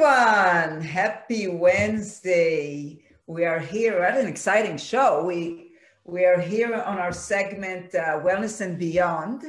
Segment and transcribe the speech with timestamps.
[0.00, 0.80] everyone.
[0.80, 3.02] Happy Wednesday.
[3.26, 5.24] We are here at an exciting show.
[5.24, 5.72] We,
[6.04, 9.42] we are here on our segment uh, Wellness and Beyond.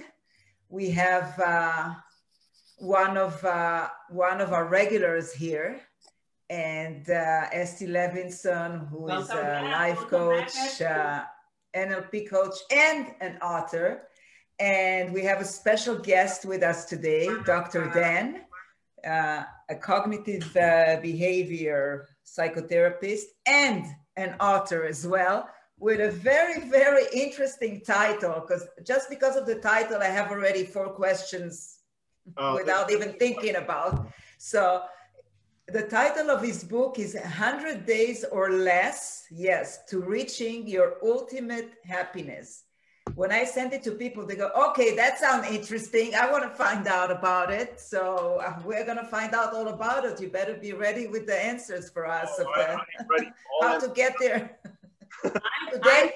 [0.70, 1.94] We have uh,
[2.80, 5.82] one, of, uh, one of our regulars here,
[6.50, 9.72] and uh, Estee Levinson, who is Welcome a back.
[9.72, 11.26] life coach, uh,
[11.76, 14.08] NLP coach, and an author.
[14.60, 17.92] And we have a special guest with us today, Dr.
[17.94, 18.42] Dan,
[19.08, 27.06] uh, a cognitive uh, behavior psychotherapist and an author as well, with a very, very
[27.14, 28.42] interesting title.
[28.42, 31.80] Because just because of the title, I have already four questions
[32.38, 34.12] Oh, without even thinking about.
[34.38, 34.84] So
[35.68, 41.74] the title of his book is 100 Days or Less, yes, to reaching your ultimate
[41.84, 42.64] happiness.
[43.16, 46.16] When I send it to people, they go, okay, that sounds interesting.
[46.16, 47.80] I want to find out about it.
[47.80, 50.20] So uh, we're going to find out all about it.
[50.22, 53.32] You better be ready with the answers for us of All the, right, I'm ready.
[53.62, 54.58] How to get there.
[55.24, 55.32] I'm,
[55.74, 56.12] Today-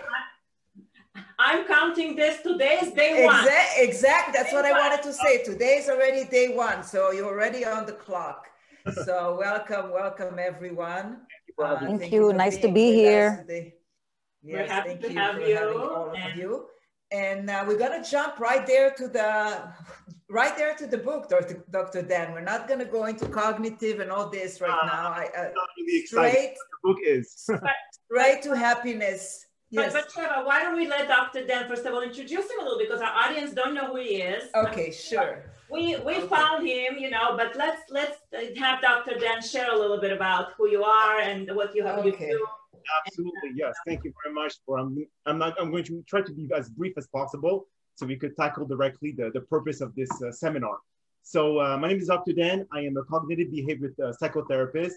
[1.15, 2.41] I'm, I'm counting this.
[2.41, 3.39] Today is day one.
[3.43, 4.33] Exact, exact.
[4.33, 5.43] That's what I wanted to say.
[5.43, 8.47] Today is already day one, so you're already on the clock.
[9.05, 11.21] So welcome, welcome everyone.
[11.55, 11.99] for Uh, having.
[11.99, 12.29] Thank you.
[12.31, 13.37] for Nice to be here.
[13.47, 13.75] today.
[14.43, 16.65] We're happy thank to you have you, having all of you.
[17.13, 19.61] And uh, we're gonna jump right there to the,
[20.29, 21.63] right there to the book, Dr.
[21.69, 22.01] Dr.
[22.01, 22.33] Dan.
[22.33, 25.07] We're not gonna go into cognitive and all this right Uh, now.
[25.09, 26.31] I, uh, really excited.
[26.31, 27.49] straight, The book is.
[28.11, 29.45] right to happiness.
[29.71, 29.93] But, Yes.
[29.93, 31.45] but Trevor, why don't we let Dr.
[31.47, 34.21] Dan first of all introduce him a little because our audience don't know who he
[34.21, 34.49] is.
[34.55, 35.45] Okay, sure.
[35.71, 36.27] We we Okay.
[36.27, 38.17] found him, you know, but let's let's
[38.57, 39.19] have Dr.
[39.19, 42.47] Dan share a little bit about who you are and what you have you do.
[43.05, 43.75] Absolutely, yes.
[43.85, 44.77] Thank you very much for.
[44.77, 45.55] I'm, I'm not.
[45.59, 49.11] I'm going to try to be as brief as possible so we could tackle directly
[49.11, 50.77] the, the purpose of this uh, seminar.
[51.21, 52.33] So uh, my name is Dr.
[52.33, 52.67] Dan.
[52.71, 54.93] I am a cognitive behavior uh, psychotherapist,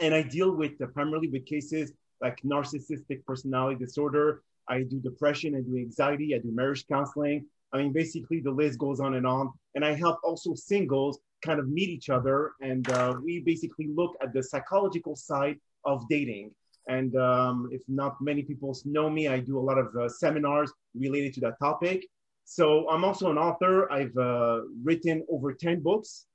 [0.00, 4.42] and I deal with primarily with cases like narcissistic personality disorder.
[4.68, 5.54] I do depression.
[5.54, 6.34] I do anxiety.
[6.34, 7.46] I do marriage counseling.
[7.72, 9.52] I mean, basically, the list goes on and on.
[9.74, 14.16] And I help also singles kind of meet each other, and uh, we basically look
[14.22, 16.50] at the psychological side of dating.
[16.88, 20.72] And um, if not many people know me, I do a lot of uh, seminars
[20.94, 22.06] related to that topic.
[22.44, 23.92] So I'm also an author.
[23.92, 26.26] I've uh, written over 10 books.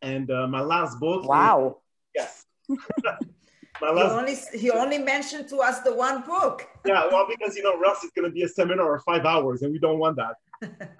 [0.00, 1.22] And uh, my last book.
[1.24, 1.78] is- Wow.
[2.14, 2.44] yes.
[3.80, 6.66] my He only, he only mentioned to us the one book.
[6.86, 9.62] yeah, well, because, you know, Russ, it's going to be a seminar of five hours
[9.62, 10.34] and we don't want that.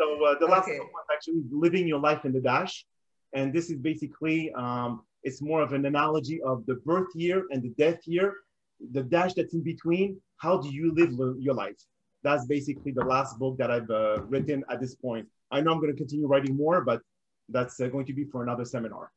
[0.00, 0.78] So uh, the last Okay.
[0.78, 2.84] book was actually Living Your Life in the Dash.
[3.34, 7.62] And this is basically, um, it's more of an analogy of the birth year and
[7.62, 8.34] the death year,
[8.92, 10.20] the dash that's in between.
[10.36, 11.76] How do you live li- your life?
[12.22, 15.26] That's basically the last book that I've uh, written at this point.
[15.50, 17.00] I know I'm going to continue writing more, but
[17.48, 19.10] that's uh, going to be for another seminar.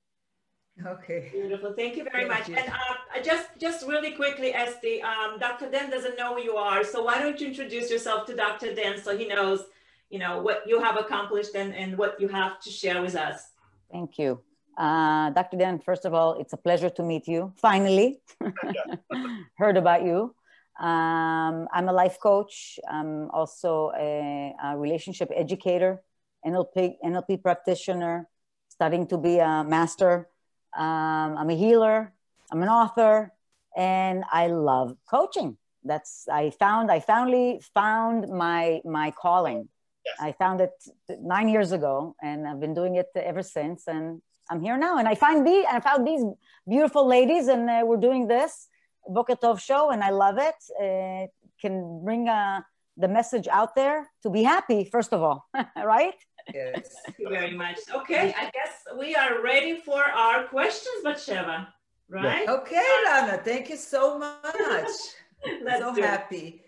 [0.86, 1.30] Okay.
[1.32, 1.74] Beautiful.
[1.74, 2.50] Thank you very Thank much.
[2.50, 2.56] you.
[2.56, 5.70] And uh, just just really quickly, Estee, um, Dr.
[5.70, 8.74] Dan doesn't know who you are, so why don't you introduce yourself to Dr.
[8.74, 9.66] Dan so he knows,
[10.10, 13.50] you know, what you have accomplished and, and what you have to share with us.
[13.92, 14.42] Thank you.
[14.82, 15.58] Uh, Dr.
[15.58, 17.54] Dan, first of all, it's a pleasure to meet you.
[17.58, 18.20] Finally,
[19.58, 20.34] heard about you.
[20.80, 22.80] Um, I'm a life coach.
[22.90, 26.02] I'm also a, a relationship educator,
[26.44, 28.28] NLP, NLP practitioner,
[28.70, 30.28] studying to be a master.
[30.76, 32.12] Um, I'm a healer.
[32.52, 33.32] I'm an author,
[33.78, 35.58] and I love coaching.
[35.84, 36.90] That's I found.
[36.90, 39.70] I finally found my my calling.
[40.04, 40.16] Yes.
[40.20, 40.74] I found it
[41.22, 43.88] nine years ago, and I've been doing it ever since.
[43.88, 46.24] And I'm here now, and I find the I found these
[46.68, 48.68] beautiful ladies, and uh, we're doing this
[49.08, 50.60] Boker Tov show, and I love it.
[50.76, 51.28] Uh,
[51.62, 52.60] can bring uh,
[52.98, 55.48] the message out there to be happy, first of all,
[55.78, 56.16] right?
[56.54, 56.96] Yes.
[57.06, 57.80] Thank you very much.
[57.96, 61.68] Okay, I guess we are ready for our questions, Batsheva,
[62.10, 62.50] right?
[62.50, 64.92] Okay, Lana, thank you so much.
[65.64, 66.62] Let's so happy.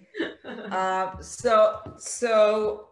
[0.72, 2.88] Um, so, so,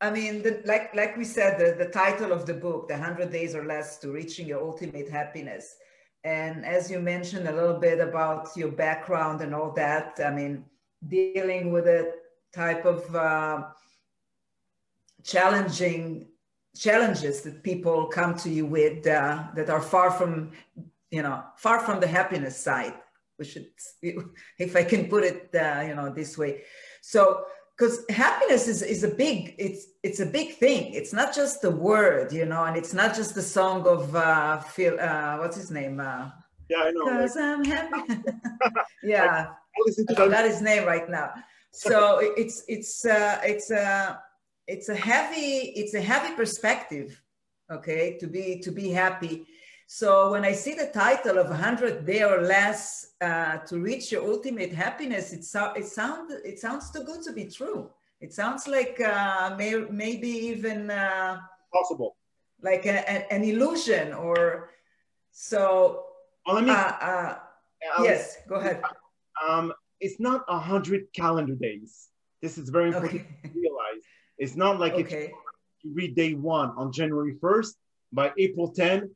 [0.00, 3.32] I mean, the, like like we said, the, the title of the book, "The Hundred
[3.32, 5.76] Days or Less to Reaching Your Ultimate Happiness,"
[6.24, 10.64] and as you mentioned a little bit about your background and all that, I mean,
[11.06, 12.12] dealing with a
[12.54, 13.64] type of uh,
[15.24, 16.28] challenging
[16.76, 20.52] challenges that people come to you with uh, that are far from,
[21.10, 22.94] you know, far from the happiness side.
[23.38, 23.66] We should,
[24.58, 26.62] if I can put it, uh, you know, this way.
[27.00, 27.44] So,
[27.78, 30.92] because happiness is, is a big, it's it's a big thing.
[30.94, 34.58] It's not just the word, you know, and it's not just the song of uh,
[34.60, 34.98] Phil.
[34.98, 36.00] Uh, what's his name?
[36.00, 36.30] Uh,
[36.68, 37.04] Yeah, I know.
[37.04, 38.22] Like, I'm happy.
[39.02, 40.44] yeah, I I that.
[40.44, 41.32] his name right now.
[41.72, 44.20] So it's it's uh, it's a
[44.66, 47.22] it's a heavy it's a heavy perspective,
[47.70, 49.46] okay, to be to be happy.
[49.90, 54.22] So when I see the title of 100 day or less uh, to reach your
[54.22, 57.88] ultimate happiness, it, so, it, sound, it sounds too good to be true.
[58.20, 61.38] It sounds like uh, may, maybe even uh,
[61.72, 62.16] possible,
[62.60, 64.72] like a, a, an illusion or
[65.30, 66.04] so.
[66.44, 67.38] Well, let me, uh, uh,
[68.02, 68.82] yes, go ahead.
[69.48, 72.08] Um, it's not a hundred calendar days.
[72.42, 73.48] This is very important okay.
[73.48, 74.02] to realize.
[74.36, 75.24] It's not like okay.
[75.24, 75.30] if
[75.82, 77.72] you read day one on January 1st,
[78.12, 79.10] by April 10,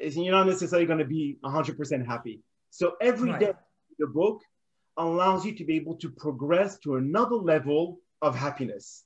[0.00, 2.40] you're not necessarily going to be 100% happy.
[2.70, 3.40] So every right.
[3.40, 3.52] day
[3.98, 4.42] the book
[4.96, 9.04] allows you to be able to progress to another level of happiness.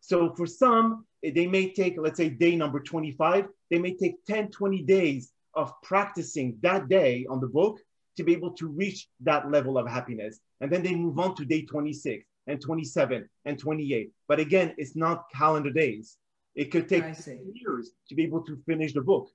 [0.00, 4.24] So for some, eh, they may take, let's say, day number 25, they may take
[4.26, 7.78] 10, 20 days of practicing that day on the book
[8.16, 10.40] to be able to reach that level of happiness.
[10.60, 14.12] And then they move on to day 26 and 27 and 28.
[14.28, 16.16] But again, it's not calendar days.
[16.54, 19.30] It could take years to be able to finish the book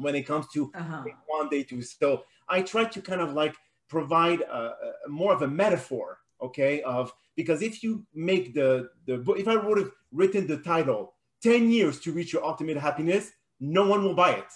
[0.00, 1.04] when it comes to uh-huh.
[1.26, 1.82] one day two.
[1.82, 3.54] So I try to kind of like
[3.88, 4.74] provide a,
[5.06, 9.48] a, more of a metaphor, okay, of because if you make the the book, if
[9.48, 13.30] I would have written the title 10 years to reach your ultimate happiness,
[13.60, 14.52] no one will buy it.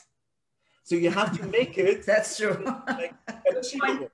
[0.83, 2.05] So you have to make it.
[2.05, 2.63] That's true.
[2.87, 3.15] like,
[3.57, 4.11] achievable.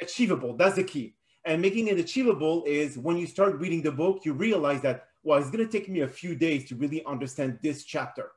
[0.00, 0.56] achievable.
[0.56, 1.14] That's the key.
[1.44, 5.38] And making it achievable is when you start reading the book, you realize that, well,
[5.38, 8.32] it's going to take me a few days to really understand this chapter.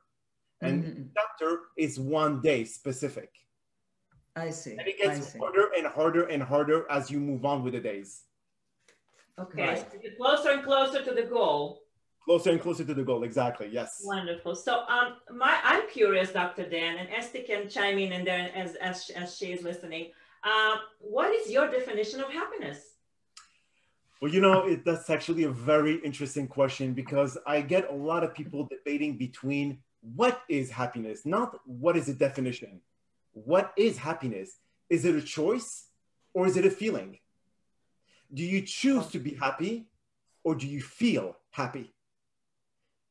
[0.64, 1.02] And mm-hmm.
[1.16, 3.30] chapter is one day specific.
[4.36, 4.72] I see.
[4.72, 8.22] And it gets harder and harder and harder as you move on with the days.
[9.38, 9.68] Okay.
[9.68, 9.78] Right.
[9.78, 11.80] So closer and closer to the goal.
[12.24, 13.68] Closer and closer to the goal, exactly.
[13.70, 14.00] Yes.
[14.04, 14.54] Wonderful.
[14.56, 16.68] So um my I'm curious, Dr.
[16.68, 20.10] Dan, and Estee can chime in and there as as, as she is listening.
[20.42, 22.78] Uh, what is your definition of happiness?
[24.20, 28.24] Well, you know, it, that's actually a very interesting question because I get a lot
[28.24, 29.78] of people debating between
[30.14, 32.80] what is happiness, not what is the definition.
[33.32, 34.58] What is happiness?
[34.90, 35.86] Is it a choice
[36.34, 37.18] or is it a feeling?
[38.32, 39.86] Do you choose to be happy
[40.42, 41.94] or do you feel happy?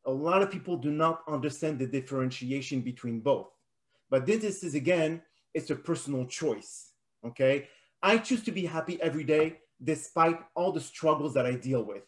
[0.06, 3.48] A lot of people do not understand the differentiation between both.
[4.10, 5.22] But this is again,
[5.54, 6.92] it's a personal choice.
[7.25, 7.69] Okay.
[8.01, 12.04] I choose to be happy every day despite all the struggles that I deal with.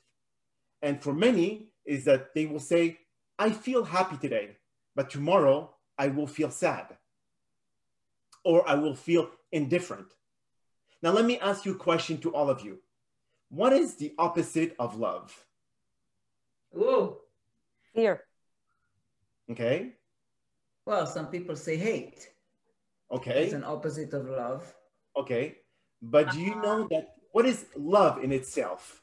[0.82, 2.98] And for many, is that they will say,
[3.38, 4.58] I feel happy today,
[4.96, 6.98] but tomorrow I will feel sad
[8.44, 10.08] or I will feel indifferent.
[11.02, 12.80] Now, let me ask you a question to all of you.
[13.50, 15.46] What is the opposite of love?
[16.76, 17.18] Ooh,
[17.94, 18.24] fear.
[19.52, 19.94] Okay.
[20.86, 22.30] Well, some people say hate.
[23.12, 23.46] Okay.
[23.46, 24.74] It's an opposite of love.
[25.18, 25.58] Okay.
[26.02, 26.88] But do you know uh-huh.
[26.92, 29.02] that what is love in itself?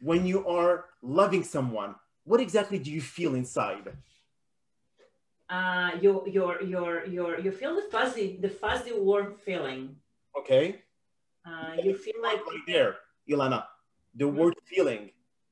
[0.00, 1.94] When you are loving someone,
[2.24, 3.92] what exactly do you feel inside?
[5.52, 6.82] Uh, you you you
[7.14, 9.94] you you feel the fuzzy the fuzzy warm feeling.
[10.32, 10.80] Okay.
[11.44, 12.96] Uh, you feel like right there,
[13.28, 13.64] Ilana.
[14.14, 14.38] The mm-hmm.
[14.38, 15.10] word feeling,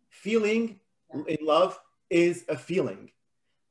[0.09, 0.81] feeling
[1.29, 3.11] in love is a feeling,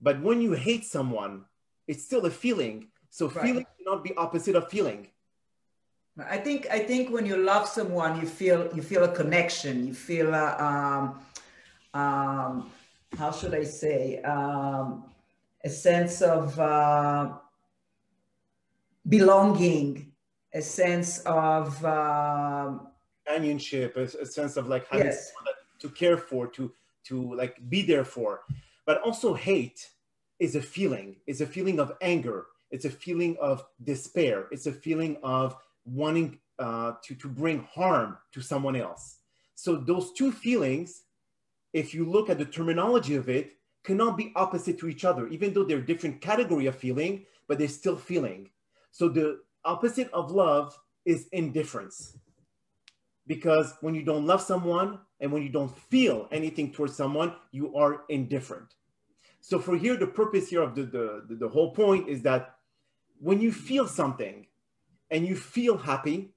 [0.01, 1.45] but when you hate someone,
[1.87, 2.89] it's still a feeling.
[3.09, 3.41] So right.
[3.41, 5.07] feeling cannot be opposite of feeling.
[6.29, 9.87] I think I think when you love someone, you feel you feel a connection.
[9.87, 11.03] You feel a, um,
[11.99, 12.69] um,
[13.17, 15.09] how should I say um,
[15.63, 17.33] a sense of uh,
[19.07, 20.11] belonging,
[20.53, 22.87] a sense of um,
[23.25, 25.31] companionship, a, a, sense of like having yes.
[25.79, 26.71] to care for, to
[27.05, 28.41] to like be there for.
[28.85, 29.89] But also hate
[30.39, 31.17] is a feeling.
[31.27, 32.47] It's a feeling of anger.
[32.71, 34.47] It's a feeling of despair.
[34.51, 39.17] It's a feeling of wanting uh, to, to bring harm to someone else.
[39.55, 41.03] So those two feelings,
[41.73, 45.53] if you look at the terminology of it, cannot be opposite to each other, even
[45.53, 48.49] though they're different category of feeling, but they're still feeling.
[48.91, 52.17] So the opposite of love is indifference.
[53.27, 57.75] Because when you don't love someone and when you don't feel anything towards someone, you
[57.75, 58.75] are indifferent.
[59.41, 62.55] So for here, the purpose here of the, the, the whole point is that
[63.19, 64.47] when you feel something,
[65.11, 66.31] and you feel happy,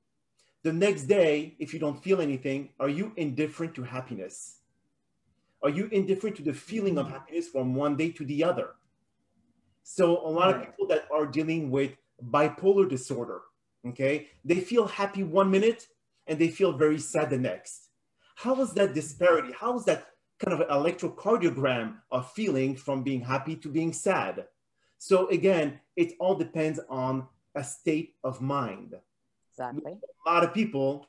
[0.62, 4.58] the next day, if you don't feel anything, are you indifferent to happiness?
[5.62, 8.70] Are you indifferent to the feeling of happiness from one day to the other?
[9.84, 11.92] So a lot of people that are dealing with
[12.30, 13.42] bipolar disorder,
[13.86, 15.86] okay, they feel happy one minute
[16.26, 17.88] and they feel very sad the next.
[18.36, 19.52] How is that disparity?
[19.52, 20.06] How is that
[20.38, 24.46] kind of electrocardiogram of feeling from being happy to being sad?
[24.98, 28.94] So again, it all depends on a state of mind.
[29.50, 29.98] Exactly.
[30.26, 31.08] A lot of people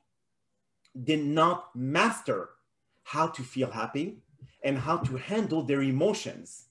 [1.04, 2.50] did not master
[3.04, 4.23] how to feel happy
[4.64, 6.68] and how to handle their emotions.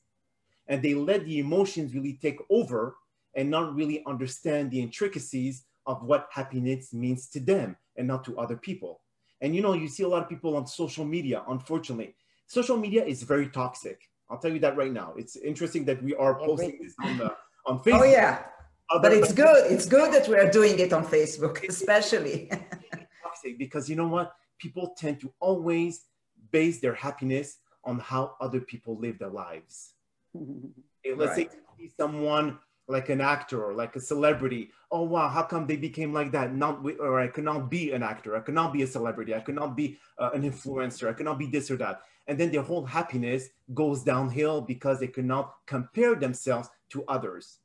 [0.69, 2.97] And they let the emotions really take over
[3.35, 8.39] and not really understand the intricacies of what happiness means to them and not to
[8.39, 9.01] other people.
[9.41, 12.15] And you know, you see a lot of people on social media, unfortunately.
[12.47, 14.01] Social media is very toxic.
[14.31, 15.15] I'll tell you that right now.
[15.17, 17.35] It's interesting that we are posting this on, the, on
[17.67, 18.01] oh, Facebook.
[18.01, 18.45] Oh, yeah.
[18.91, 19.71] Other but it's good.
[19.71, 22.51] It's good that we are doing it on Facebook, especially.
[23.23, 24.35] toxic because you know what?
[24.59, 26.05] People tend to always
[26.51, 29.95] base their happiness on how other people live their lives.
[30.35, 31.51] Let's right.
[31.81, 32.59] say someone
[32.89, 34.71] like an actor or like a celebrity.
[34.91, 36.55] Oh wow, how come they became like that?
[36.55, 38.37] Not or I cannot be an actor.
[38.37, 39.35] I cannot be a celebrity.
[39.35, 41.09] I cannot be uh, an influencer.
[41.09, 42.03] I cannot be this or that.
[42.29, 47.59] And then their whole happiness goes downhill because they cannot compare themselves to others.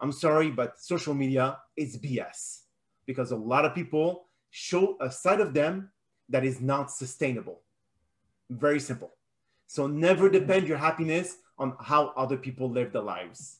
[0.00, 2.60] I'm sorry, but social media is BS
[3.06, 5.90] because a lot of people show a side of them
[6.28, 7.60] that is not sustainable.
[8.50, 9.12] Very simple.
[9.66, 13.58] So never depend your happiness on how other people live their lives.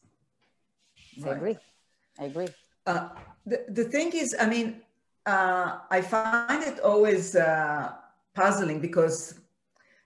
[1.24, 1.58] I agree.
[2.18, 2.48] I agree.
[2.86, 3.08] Uh,
[3.46, 4.82] the, the thing is, I mean,
[5.26, 7.92] uh, I find it always uh,
[8.34, 9.40] puzzling because,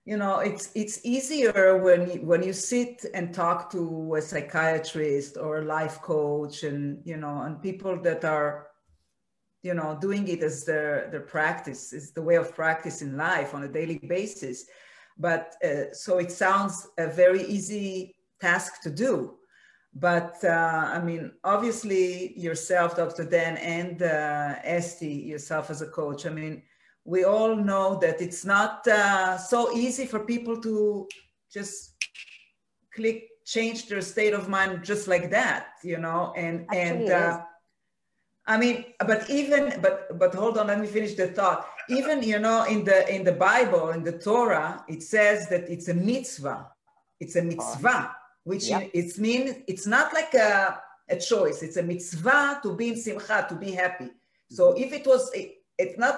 [0.05, 5.37] you know, it's it's easier when you, when you sit and talk to a psychiatrist
[5.37, 8.69] or a life coach, and you know, and people that are,
[9.63, 13.55] you know, doing it as their their practice is the way of practice in life
[13.55, 14.67] on a daily basis.
[15.19, 19.39] But uh, so it sounds a very easy task to do
[19.95, 23.25] but uh, I mean, obviously yourself, Dr.
[23.25, 26.27] Dan, and uh, Estee, yourself as a coach.
[26.27, 26.63] I mean,
[27.05, 31.09] we all know that it's not uh, so easy for people to
[31.53, 31.97] just
[32.95, 36.33] click, change their state of mind just like that, you know.
[36.37, 37.41] And Actually, and uh,
[38.47, 41.67] I mean, but even but but hold on, let me finish the thought.
[41.89, 45.89] Even you know, in the in the Bible, in the Torah, it says that it's
[45.89, 46.67] a mitzvah.
[47.21, 48.15] It's a mitzvah
[48.49, 48.91] which yep.
[48.95, 50.81] it's mean it's not like a,
[51.11, 54.11] a choice it's a mitzvah to be in simcha to be happy
[54.51, 54.85] so mm-hmm.
[54.85, 56.17] if it was it, it's not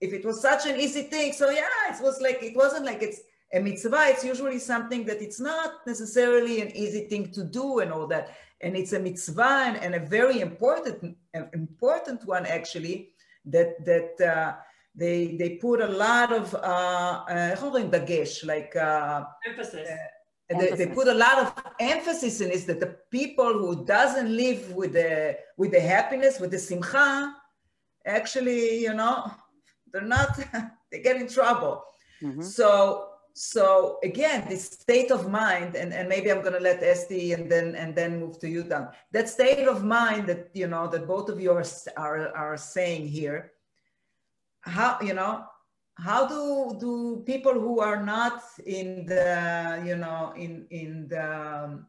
[0.00, 3.02] if it was such an easy thing so yeah it was like it wasn't like
[3.02, 3.20] it's
[3.52, 7.92] a mitzvah it's usually something that it's not necessarily an easy thing to do and
[7.92, 11.16] all that and it's a mitzvah and, and a very important
[11.52, 13.10] important one actually
[13.44, 14.54] that that uh,
[14.98, 17.56] they they put a lot of uh, uh,
[18.44, 19.88] like uh, emphasis.
[19.88, 24.34] uh, they, they, put a lot of emphasis in is that the people who doesn't
[24.34, 27.34] live with the with the happiness with the simcha
[28.06, 29.30] actually you know
[29.92, 30.30] they're not
[30.90, 31.84] they get in trouble.
[32.20, 32.42] Mm-hmm.
[32.42, 37.34] so so again this state of mind and, and maybe i'm going to let Estee
[37.34, 38.88] and then and then move to you dan.
[39.12, 41.64] That state of mind that you know that both of you are
[41.96, 43.52] are, are saying here
[44.62, 45.44] how you know
[45.96, 51.86] how do do people who are not in the you know in in the um,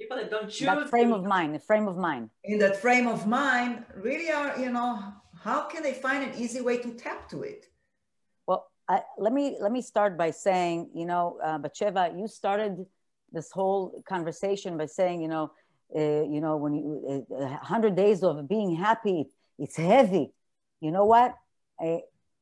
[0.00, 2.30] people that don't choose that frame of mind the frame of mind.
[2.44, 5.12] in that frame of mind really are you know
[5.42, 7.66] how can they find an easy way to tap to it?
[8.46, 12.84] Well I, let me let me start by saying you know uh, Batsheva, you started
[13.32, 15.52] this whole conversation by saying you know
[15.96, 19.26] uh, you know when you uh, 100 days of being happy
[19.58, 20.32] it's heavy.
[20.80, 21.36] You know what?
[21.80, 22.00] I,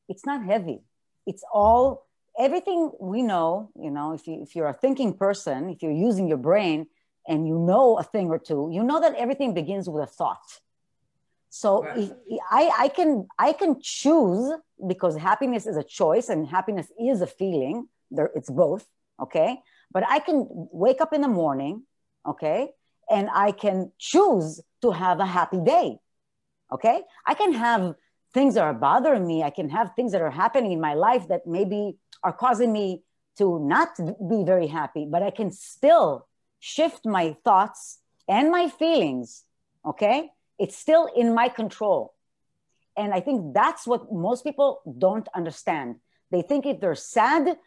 [0.09, 0.81] it's not heavy.
[1.25, 2.07] It's all
[2.39, 6.27] everything we know you know if, you, if you're a thinking person if you're using
[6.27, 6.87] your brain
[7.27, 10.59] and you know a thing or two you know that everything begins with a thought.
[11.49, 11.97] So right.
[11.97, 14.53] if, I, I can i can choose
[14.87, 17.89] because happiness is a choice and happiness is a feeling.
[18.09, 18.85] There it's both
[19.21, 19.59] okay?
[19.91, 21.83] But i can wake up in the morning
[22.25, 22.69] okay?
[23.09, 25.99] And i can choose to have a happy day
[26.71, 27.01] okay?
[27.27, 27.95] I can have
[28.33, 29.43] things that are bothering me.
[29.43, 33.03] I can have things that are happening in my life that maybe are causing me
[33.37, 33.89] to not
[34.29, 36.27] be very happy, but I can still
[36.59, 39.43] shift my thoughts and my feelings.
[39.85, 40.29] Okay.
[40.59, 42.13] It's still in my control.
[42.95, 45.95] And I think that's what most people don't understand.
[46.29, 47.57] They think if they're sad,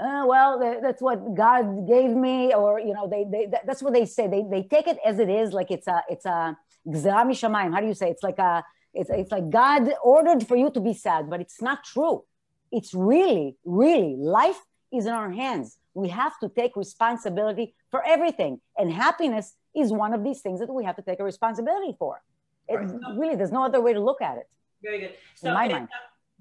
[0.00, 4.06] uh, well, that's what God gave me, or you know, they, they that's what they
[4.06, 4.28] say.
[4.28, 6.56] They, they take it as it is, like it's a it's a
[6.86, 8.08] How do you say?
[8.08, 11.60] It's like a it's, it's like God ordered for you to be sad, but it's
[11.62, 12.24] not true.
[12.70, 14.60] It's really, really, life
[14.92, 15.78] is in our hands.
[15.94, 18.60] We have to take responsibility for everything.
[18.76, 22.22] And happiness is one of these things that we have to take a responsibility for.
[22.68, 22.90] It, right.
[23.16, 24.48] Really, there's no other way to look at it.
[24.82, 25.14] Very good.
[25.34, 25.88] So, in my mind.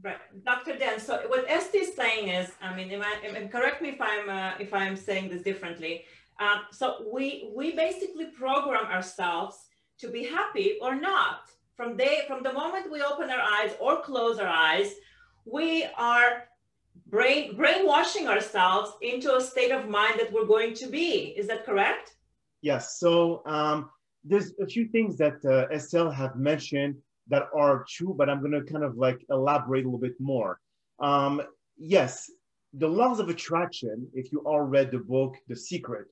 [0.03, 0.77] Right, Dr.
[0.77, 0.99] Dan.
[0.99, 4.71] So what Estee is saying is, I mean, I, correct me if I'm uh, if
[4.71, 6.05] I'm saying this differently.
[6.39, 9.57] Um, so we we basically program ourselves
[9.99, 14.01] to be happy or not from day from the moment we open our eyes or
[14.01, 14.95] close our eyes,
[15.45, 16.45] we are
[17.05, 21.35] brain brainwashing ourselves into a state of mind that we're going to be.
[21.37, 22.15] Is that correct?
[22.61, 22.99] Yes.
[22.99, 23.89] So um,
[24.25, 26.95] there's a few things that uh, Estelle have mentioned
[27.27, 30.59] that are true, but I'm going to kind of like elaborate a little bit more.
[30.99, 31.43] Um,
[31.77, 32.29] yes,
[32.73, 36.07] the laws of attraction, if you all read the book, The Secret,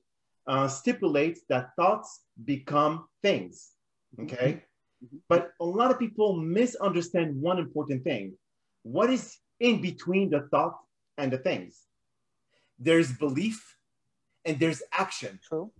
[0.46, 3.72] uh, stipulates that thoughts become things.
[4.20, 4.62] Okay.
[5.04, 5.18] Mm-hmm.
[5.28, 8.34] But a lot of people misunderstand one important thing.
[8.82, 10.78] What is in between the thought
[11.18, 11.82] and the things?
[12.78, 13.76] There's belief
[14.44, 15.40] and there's action.
[15.42, 15.70] True.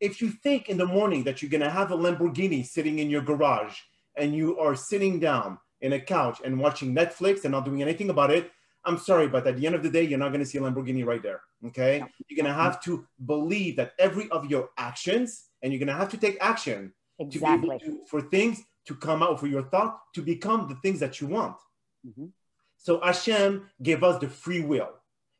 [0.00, 3.08] If you think in the morning that you're going to have a Lamborghini sitting in
[3.08, 3.76] your garage
[4.16, 8.10] and you are sitting down in a couch and watching Netflix and not doing anything
[8.10, 8.50] about it,
[8.84, 10.60] I'm sorry, but at the end of the day, you're not going to see a
[10.60, 11.40] Lamborghini right there.
[11.66, 12.04] Okay.
[12.28, 15.94] You're going to have to believe that every of your actions, and you're going to
[15.94, 17.78] have to take action exactly.
[17.78, 21.26] to, for things to come out, for your thought to become the things that you
[21.26, 21.56] want.
[22.06, 22.26] Mm-hmm.
[22.76, 24.90] So Hashem gave us the free will.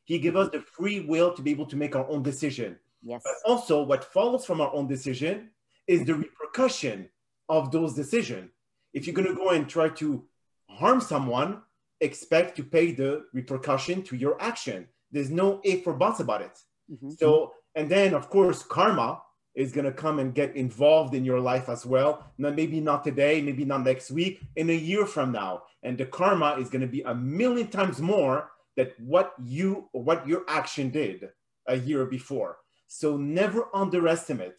[0.05, 2.77] He gave us the free will to be able to make our own decision.
[3.01, 3.21] Yes.
[3.23, 5.49] But also, what follows from our own decision
[5.87, 7.09] is the repercussion
[7.49, 8.49] of those decisions.
[8.93, 10.23] If you're going to go and try to
[10.69, 11.61] harm someone,
[11.99, 14.87] expect to pay the repercussion to your action.
[15.11, 16.57] There's no if or buts about it.
[16.91, 17.11] Mm-hmm.
[17.11, 19.21] So, and then of course, karma
[19.55, 22.25] is going to come and get involved in your life as well.
[22.37, 25.63] Now, maybe not today, maybe not next week, in a year from now.
[25.83, 30.27] And the karma is going to be a million times more than what you what
[30.27, 31.29] your action did
[31.67, 32.57] a year before.
[32.87, 34.55] So never underestimate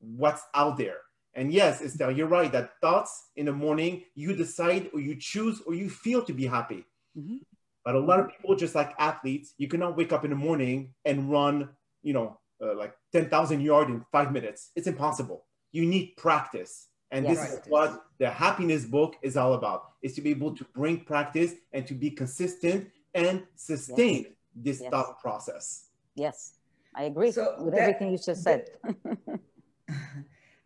[0.00, 0.98] what's out there.
[1.34, 5.62] And yes, Estelle, you're right that thoughts in the morning, you decide or you choose
[5.66, 6.84] or you feel to be happy.
[7.16, 7.36] Mm-hmm.
[7.84, 10.92] But a lot of people, just like athletes, you cannot wake up in the morning
[11.04, 11.70] and run,
[12.02, 14.70] you know, uh, like 10,000 yards in five minutes.
[14.76, 15.44] It's impossible.
[15.72, 16.88] You need practice.
[17.10, 17.40] And yes.
[17.40, 21.00] this is what the happiness book is all about, is to be able to bring
[21.00, 24.32] practice and to be consistent and sustain yes.
[24.54, 24.90] this yes.
[24.90, 25.86] thought process.
[26.14, 26.52] Yes,
[26.94, 28.68] I agree so with that, everything you just said.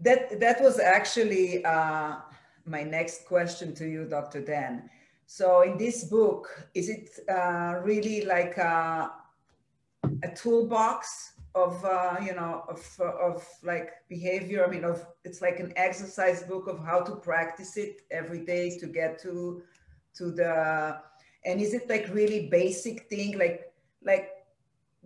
[0.01, 2.17] that that was actually uh,
[2.67, 4.41] my next question to you, Dr.
[4.41, 4.91] Dan.
[5.27, 9.11] So in this book, is it uh, really like a,
[10.23, 14.65] a toolbox of uh, you know of of like behavior?
[14.67, 18.79] I mean, of it's like an exercise book of how to practice it every day
[18.79, 19.63] to get to
[20.15, 20.99] to the
[21.45, 24.31] and is it like really basic thing like like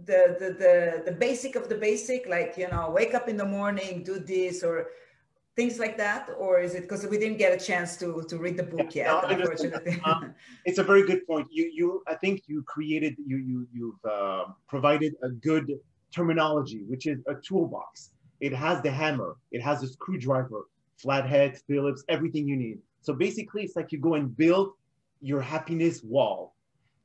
[0.05, 3.45] the, the, the, the basic of the basic, like, you know, wake up in the
[3.45, 4.89] morning, do this, or
[5.57, 6.29] things like that?
[6.39, 9.21] Or is it because we didn't get a chance to, to read the book yeah,
[9.21, 10.01] yet, no, unfortunately?
[10.05, 10.35] um,
[10.65, 11.49] it's a very good point.
[11.51, 15.79] You, you, I think you created, you, you, you've uh, provided a good
[16.15, 18.11] terminology, which is a toolbox.
[18.41, 20.67] It has the hammer, it has a screwdriver,
[20.97, 22.79] flathead, Phillips, everything you need.
[23.01, 24.73] So basically, it's like you go and build
[25.21, 26.55] your happiness wall.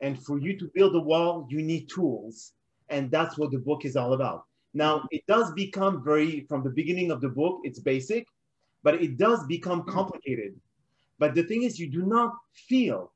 [0.02, 2.54] And for you to build a wall, you need tools
[2.90, 4.44] and that's what the book is all about.
[4.74, 8.28] Now, it does become very, from the beginning of the book, it's basic,
[8.84, 10.54] but it does become complicated.
[11.20, 13.12] But the thing is, you do not feel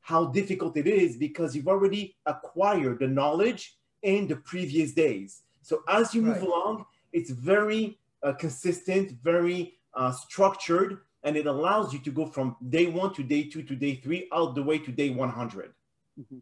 [0.00, 5.42] how difficult it is because you've already acquired the knowledge in the previous days.
[5.62, 6.46] So as you move right.
[6.46, 12.56] along, it's very uh, consistent, very uh, structured, and it allows you to go from
[12.68, 15.72] day one to day two to day three, all the way to day 100.
[16.20, 16.38] Mm-hmm.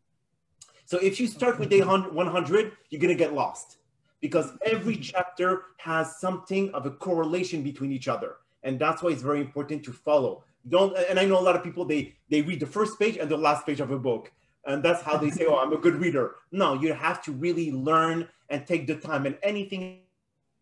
[0.85, 3.79] So if you start with day 100, you're going to get lost
[4.21, 8.37] because every chapter has something of a correlation between each other.
[8.63, 10.45] And that's why it's very important to follow.
[10.69, 13.31] Don't, and I know a lot of people, they, they read the first page and
[13.31, 14.31] the last page of a book.
[14.65, 16.37] And that's how they say, oh, I'm a good reader.
[16.53, 19.27] No, you have to really learn and take the time.
[19.27, 20.01] And anything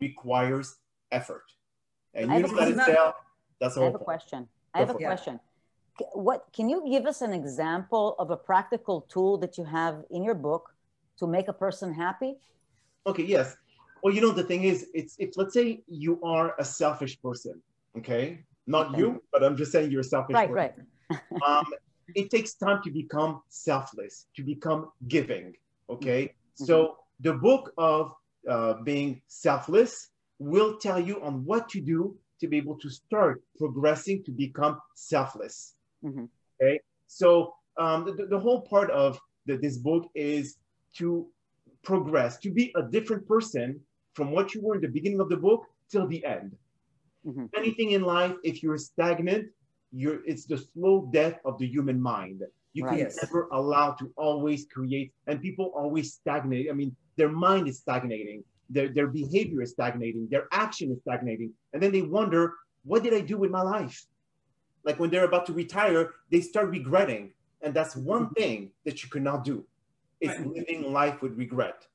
[0.00, 0.76] requires
[1.12, 1.44] effort.
[2.14, 2.48] And you know
[3.60, 4.48] that's I have a question.
[4.72, 5.38] I have a question
[6.12, 10.22] what can you give us an example of a practical tool that you have in
[10.22, 10.74] your book
[11.18, 12.36] to make a person happy?
[13.06, 13.56] Okay, yes.
[14.02, 17.60] Well, you know, the thing is, it's if let's say you are a selfish person,
[17.98, 18.40] okay?
[18.66, 18.98] Not okay.
[18.98, 20.86] you, but I'm just saying you're a selfish right, person.
[21.10, 21.64] Right, um,
[22.14, 25.54] it takes time to become selfless, to become giving,
[25.88, 26.24] okay?
[26.24, 26.64] Mm-hmm.
[26.64, 28.14] So the book of
[28.48, 33.42] uh, being selfless will tell you on what to do to be able to start
[33.58, 35.74] progressing to become selfless.
[36.04, 36.24] Mm-hmm.
[36.60, 40.56] Okay, so um, the, the whole part of the, this book is
[40.96, 41.26] to
[41.82, 43.80] progress, to be a different person
[44.14, 46.56] from what you were in the beginning of the book till the end.
[47.26, 47.46] Mm-hmm.
[47.56, 49.48] Anything in life, if you're stagnant,
[49.92, 52.42] you're it's the slow death of the human mind.
[52.72, 52.90] You right.
[52.90, 53.18] can yes.
[53.22, 56.68] never allow to always create, and people always stagnate.
[56.70, 61.52] I mean, their mind is stagnating, their, their behavior is stagnating, their action is stagnating,
[61.72, 64.06] and then they wonder, what did I do with my life?
[64.84, 67.32] like when they're about to retire, they start regretting.
[67.62, 68.34] And that's one mm-hmm.
[68.34, 69.64] thing that you cannot do
[70.20, 70.46] is right.
[70.46, 71.86] living life with regret.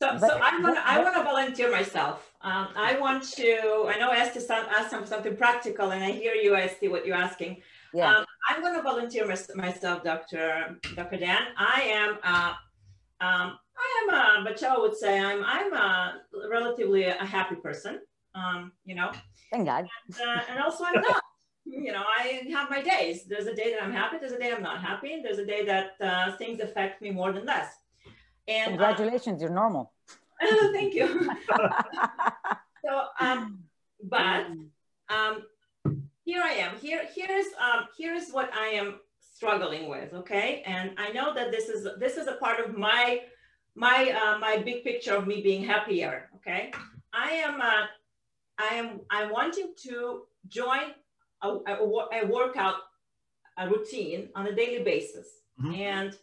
[0.00, 2.32] So, but, so I want I want to volunteer myself.
[2.40, 3.86] Um, I want to.
[3.92, 7.58] I know Estee asked some, something practical, and I hear you, Estee, what you're asking.
[7.92, 8.16] Yeah.
[8.16, 10.78] Um, I'm going to volunteer myself, Dr.
[10.96, 11.16] Dr.
[11.18, 11.42] Dan.
[11.58, 12.18] I am.
[12.24, 12.54] Uh,
[13.20, 14.46] um, I am.
[14.46, 15.44] A, Bachel would say I'm.
[15.44, 18.00] I'm a relatively a happy person.
[18.34, 19.12] Um, you know.
[19.52, 19.86] Thank God.
[20.06, 21.22] And, uh, and also, I'm not.
[21.66, 23.24] you know, I have my days.
[23.26, 24.16] There's a day that I'm happy.
[24.18, 25.20] There's a day I'm not happy.
[25.22, 27.74] There's a day that uh, things affect me more than less.
[28.50, 29.92] And uh, congratulations, you're normal.
[30.72, 31.30] thank you.
[32.84, 33.60] so, um,
[34.02, 34.46] but
[35.08, 35.44] um,
[36.24, 36.76] here I am.
[36.78, 40.12] Here, here's um, here's what I am struggling with.
[40.12, 43.20] Okay, and I know that this is this is a part of my
[43.76, 46.28] my uh, my big picture of me being happier.
[46.36, 46.72] Okay,
[47.12, 47.86] I am uh,
[48.58, 50.94] I am I'm wanting to join
[51.42, 51.74] a, a,
[52.22, 52.76] a workout
[53.56, 55.28] a routine on a daily basis,
[55.62, 55.74] mm-hmm.
[55.74, 56.16] and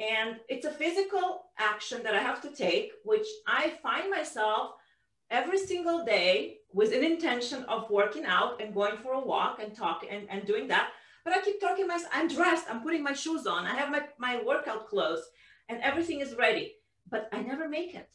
[0.00, 4.72] and it's a physical action that I have to take, which I find myself
[5.30, 9.74] every single day with an intention of working out and going for a walk and
[9.74, 10.90] talking and, and doing that.
[11.24, 14.02] But I keep talking myself, I'm dressed, I'm putting my shoes on, I have my,
[14.18, 15.24] my workout clothes
[15.68, 16.76] and everything is ready,
[17.10, 18.08] but I never make it.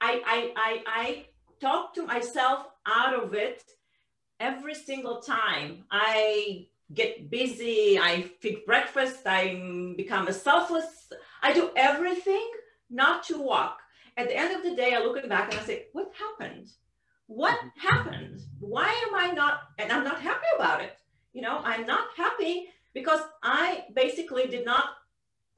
[0.00, 1.24] I, I, I, I
[1.60, 3.62] talk to myself out of it
[4.38, 5.84] every single time.
[5.90, 10.99] I get busy, I fix breakfast, I become a selfless,
[11.42, 12.50] I do everything
[12.90, 13.78] not to walk.
[14.16, 16.68] At the end of the day, I look back and I say, what happened?
[17.26, 17.88] What mm-hmm.
[17.88, 18.40] happened?
[18.58, 20.98] Why am I not, and I'm not happy about it.
[21.32, 24.84] You know, I'm not happy because I basically did not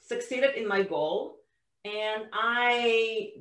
[0.01, 1.38] succeed in my goal.
[1.85, 3.33] And I,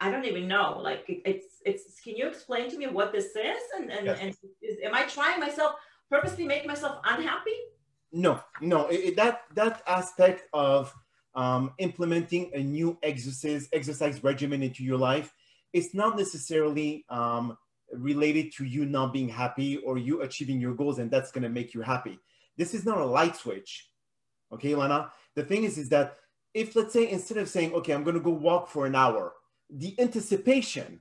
[0.00, 3.26] I don't even know, like it, it's, it's, can you explain to me what this
[3.36, 3.62] is?
[3.76, 4.18] And, and, yes.
[4.20, 5.76] and is, am I trying myself
[6.10, 7.56] purposely make myself unhappy?
[8.12, 10.94] No, no, it, that that aspect of
[11.38, 15.32] um, implementing a new exercise exercise regimen into your life,
[15.72, 17.56] it's not necessarily um,
[17.92, 21.48] related to you not being happy or you achieving your goals, and that's going to
[21.48, 22.18] make you happy.
[22.56, 23.88] This is not a light switch,
[24.52, 25.12] okay, Lana.
[25.36, 26.16] The thing is, is that
[26.54, 29.34] if let's say instead of saying, okay, I'm going to go walk for an hour,
[29.70, 31.00] the anticipation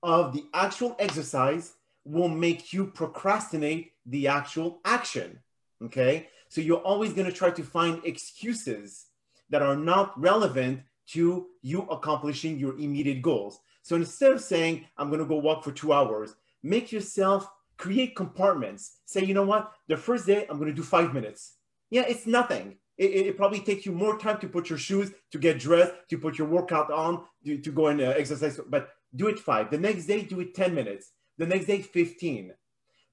[0.00, 1.72] of the actual exercise
[2.04, 5.40] will make you procrastinate the actual action.
[5.84, 6.28] Okay.
[6.48, 9.06] So you're always going to try to find excuses
[9.52, 13.60] that are not relevant to you accomplishing your immediate goals.
[13.82, 18.16] So instead of saying, I'm going to go walk for two hours, make yourself create
[18.16, 18.98] compartments.
[19.04, 19.72] Say, you know what?
[19.86, 21.54] The first day, I'm going to do five minutes.
[21.90, 22.78] Yeah, it's nothing.
[22.98, 26.18] It, it, probably takes you more time to put your shoes, to get dressed, to
[26.18, 28.60] put your workout on, to, to go and uh, exercise.
[28.68, 29.70] But do it five.
[29.70, 32.52] The next day, do it 10 minutes the next day 15.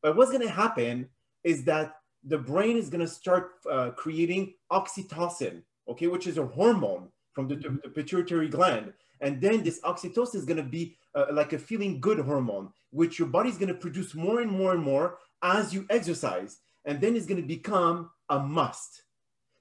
[0.01, 1.09] But what's going to happen
[1.43, 6.45] is that the brain is going to start uh, creating oxytocin, okay, which is a
[6.45, 8.93] hormone from the, the pituitary gland.
[9.21, 13.19] And then this oxytocin is going to be uh, like a feeling good hormone, which
[13.19, 16.59] your body is going to produce more and more and more as you exercise.
[16.85, 19.03] And then it's going to become a must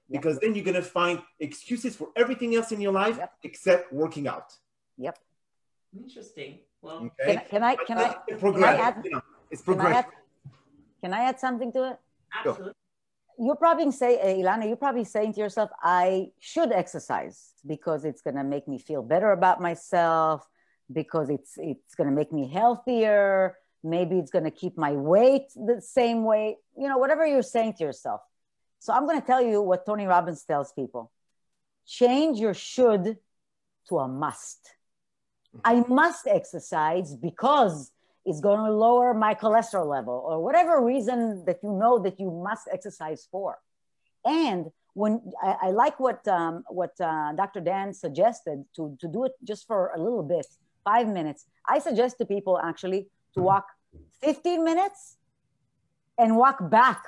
[0.09, 0.41] because yep.
[0.41, 3.33] then you're going to find excuses for everything else in your life yep.
[3.43, 4.53] except working out.
[4.97, 5.17] Yep.
[5.97, 6.59] Interesting.
[6.81, 7.43] Well, okay.
[7.49, 9.91] can, I can I can I, can I add, you know, it's progressive.
[9.91, 11.99] Can I, add, can I add something to it?
[12.33, 12.73] Absolutely.
[13.39, 18.21] You're probably say, uh, Ilana, you're probably saying to yourself, I should exercise because it's
[18.21, 20.45] going to make me feel better about myself,
[20.91, 23.55] because it's it's going to make me healthier.
[23.83, 26.57] Maybe it's going to keep my weight the same way.
[26.77, 28.21] You know, whatever you're saying to yourself.
[28.79, 31.11] So I'm going to tell you what Tony Robbins tells people:
[31.85, 33.17] change your should
[33.87, 34.75] to a must
[35.63, 37.91] I must exercise because
[38.25, 42.29] it's going to lower my cholesterol level or whatever reason that you know that you
[42.31, 43.57] must exercise for.
[44.25, 47.61] And when I, I like what um, what uh, Dr.
[47.61, 50.45] Dan suggested to, to do it just for a little bit,
[50.83, 51.45] five minutes.
[51.67, 53.67] I suggest to people actually to walk
[54.21, 55.17] 15 minutes
[56.17, 57.03] and walk back.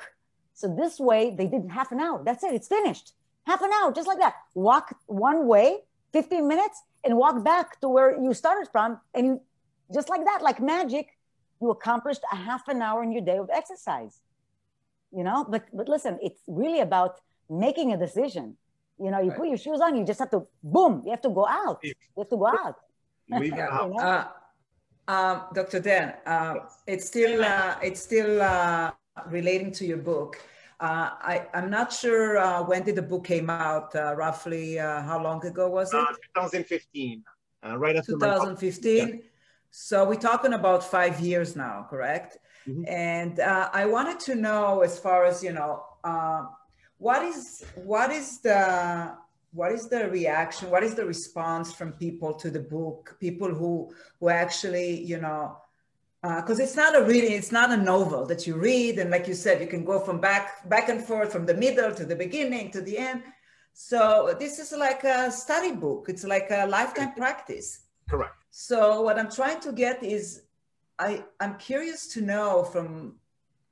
[0.54, 2.22] So this way they did half an hour.
[2.24, 2.54] That's it.
[2.54, 3.14] It's finished.
[3.46, 4.36] Half an hour, just like that.
[4.54, 5.80] Walk one way,
[6.14, 9.00] 15 minutes, and walk back to where you started from.
[9.14, 9.42] And you,
[9.94, 11.18] just like that, like magic,
[11.62, 14.20] you accomplished a half an hour in your day of exercise.
[15.12, 18.56] You know, but but listen, it's really about making a decision.
[18.98, 19.38] You know, you right.
[19.38, 21.80] put your shoes on, you just have to boom, you have to go out.
[21.84, 22.76] You have to go out.
[23.30, 23.92] Leave it out.
[24.00, 24.28] Uh,
[25.08, 25.80] um, Dr.
[25.80, 26.56] Dan, uh,
[26.88, 28.92] it's still uh, it's still uh,
[29.28, 30.40] relating to your book.
[30.80, 35.04] Uh, I, I'm not sure uh, when did the book came out, uh, roughly uh,
[35.04, 35.98] how long ago was it?
[36.34, 37.24] 2015,
[37.78, 39.22] right after 2015.
[39.72, 42.38] So we're talking about five years now, correct?
[42.68, 42.84] Mm-hmm.
[42.88, 45.84] And I wanted to know as far as, you know,
[46.98, 49.16] what is what is the
[49.54, 50.70] what is the reaction?
[50.70, 53.18] What is the response from people to the book?
[53.20, 55.58] People who who actually, you know,
[56.22, 59.28] because uh, it's not a reading, it's not a novel that you read, and like
[59.28, 62.16] you said, you can go from back back and forth from the middle to the
[62.16, 63.24] beginning to the end.
[63.74, 66.06] So this is like a study book.
[66.08, 67.82] It's like a lifetime practice.
[68.10, 68.41] Correct.
[68.52, 70.44] So what I'm trying to get is,
[71.00, 73.16] I I'm curious to know from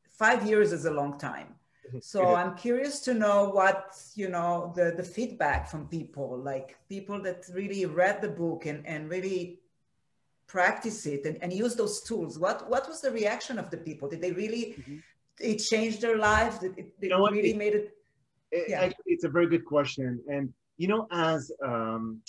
[0.09, 1.55] five years is a long time.
[1.87, 1.99] Mm-hmm.
[2.01, 7.21] So I'm curious to know what you know the the feedback from people, like people
[7.23, 9.59] that really read the book and and really
[10.49, 14.09] practice it and, and use those tools what what was the reaction of the people
[14.09, 14.97] did they really mm-hmm.
[15.39, 17.95] it changed their lives did it, you know really made it,
[18.51, 18.81] it yeah.
[18.81, 22.19] actually, it's a very good question and you know as um,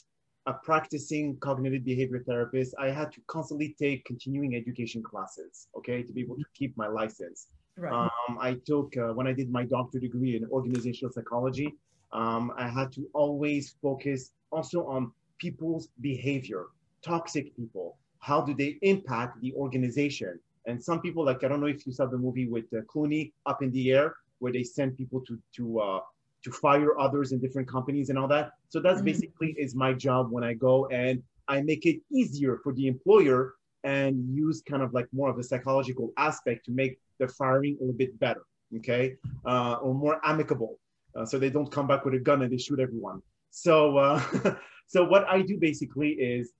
[0.46, 6.12] a practicing cognitive behavior therapist i had to constantly take continuing education classes okay to
[6.12, 7.92] be able to keep my license right.
[7.92, 11.74] um, i took uh, when i did my doctorate degree in organizational psychology
[12.12, 16.66] um, i had to always focus also on people's behavior
[17.02, 20.38] toxic people how do they impact the organization?
[20.66, 23.32] And some people, like I don't know if you saw the movie with uh, Clooney,
[23.46, 26.00] Up in the Air, where they send people to to uh,
[26.44, 28.52] to fire others in different companies and all that.
[28.68, 29.06] So that's mm-hmm.
[29.06, 33.54] basically is my job when I go and I make it easier for the employer
[33.84, 37.80] and use kind of like more of a psychological aspect to make the firing a
[37.80, 38.42] little bit better,
[38.76, 40.78] okay, uh, or more amicable,
[41.16, 43.22] uh, so they don't come back with a gun and they shoot everyone.
[43.50, 44.54] So, uh,
[44.86, 46.52] so what I do basically is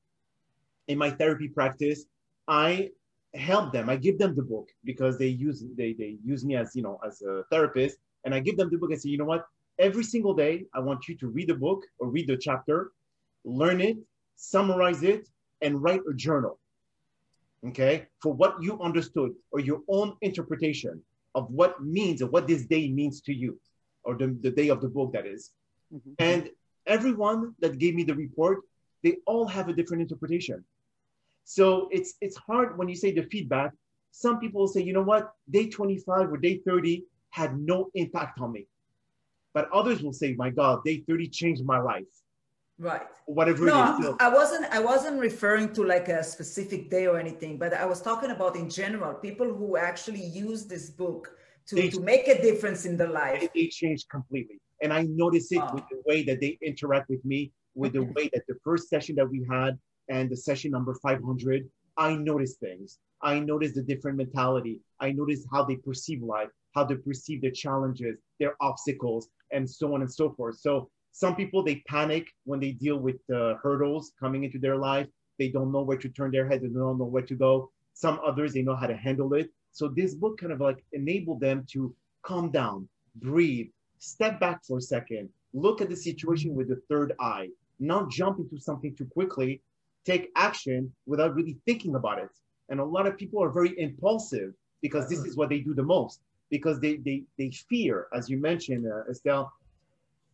[0.89, 2.05] in my therapy practice,
[2.49, 2.91] I
[3.35, 3.89] help them.
[3.89, 6.99] I give them the book because they use they they use me as you know
[7.07, 9.47] as a therapist, and I give them the book and say, you know what?
[9.79, 12.93] Every single day, I want you to read a book or read the chapter,
[13.45, 13.97] learn it,
[14.37, 15.29] summarize it,
[15.63, 16.59] and write a journal.
[17.67, 21.03] Okay, for what you understood or your own interpretation
[21.35, 23.61] of what means or what this day means to you,
[24.03, 25.51] or the, the day of the book that is.
[25.95, 26.13] Mm-hmm.
[26.19, 26.51] And
[26.87, 28.61] everyone that gave me the report,
[29.03, 30.65] they all have a different interpretation.
[31.45, 33.73] So it's it's hard when you say the feedback.
[34.13, 38.53] Some people say, you know what, day 25 or day 30 had no impact on
[38.53, 38.67] me.
[39.53, 42.05] But others will say, my God, day 30 changed my life.
[42.79, 43.03] Right.
[43.27, 47.75] Whatever no, I wasn't I wasn't referring to like a specific day or anything, but
[47.75, 51.37] I was talking about in general, people who actually use this book
[51.67, 53.47] to, they, to make a difference in their life.
[53.55, 54.61] They changed completely.
[54.83, 58.31] And I notice it with the way that they interact with me, with the way
[58.33, 62.99] that the first session that we had, and the session number 500, I noticed things.
[63.23, 64.81] I noticed the different mentality.
[65.01, 69.95] I noticed how they perceive life, how they perceive their challenges, their obstacles, and so
[69.95, 70.59] on and so forth.
[70.59, 75.09] So some people they panic when they deal with the hurdles coming into their life.
[75.39, 76.61] They don't know where to turn their head.
[76.63, 77.71] They don't know where to go.
[77.95, 79.51] Some others they know how to handle it.
[79.73, 84.79] So this book kind of like enabled them to calm down, breathe, step back for
[84.79, 89.07] a second, look at the situation with the third eye, not jump into something too
[89.07, 89.63] quickly,
[90.05, 92.31] take action without really thinking about it.
[92.69, 95.83] And a lot of people are very impulsive because this is what they do the
[95.83, 99.53] most because they they, they fear, as you mentioned, uh, Estelle.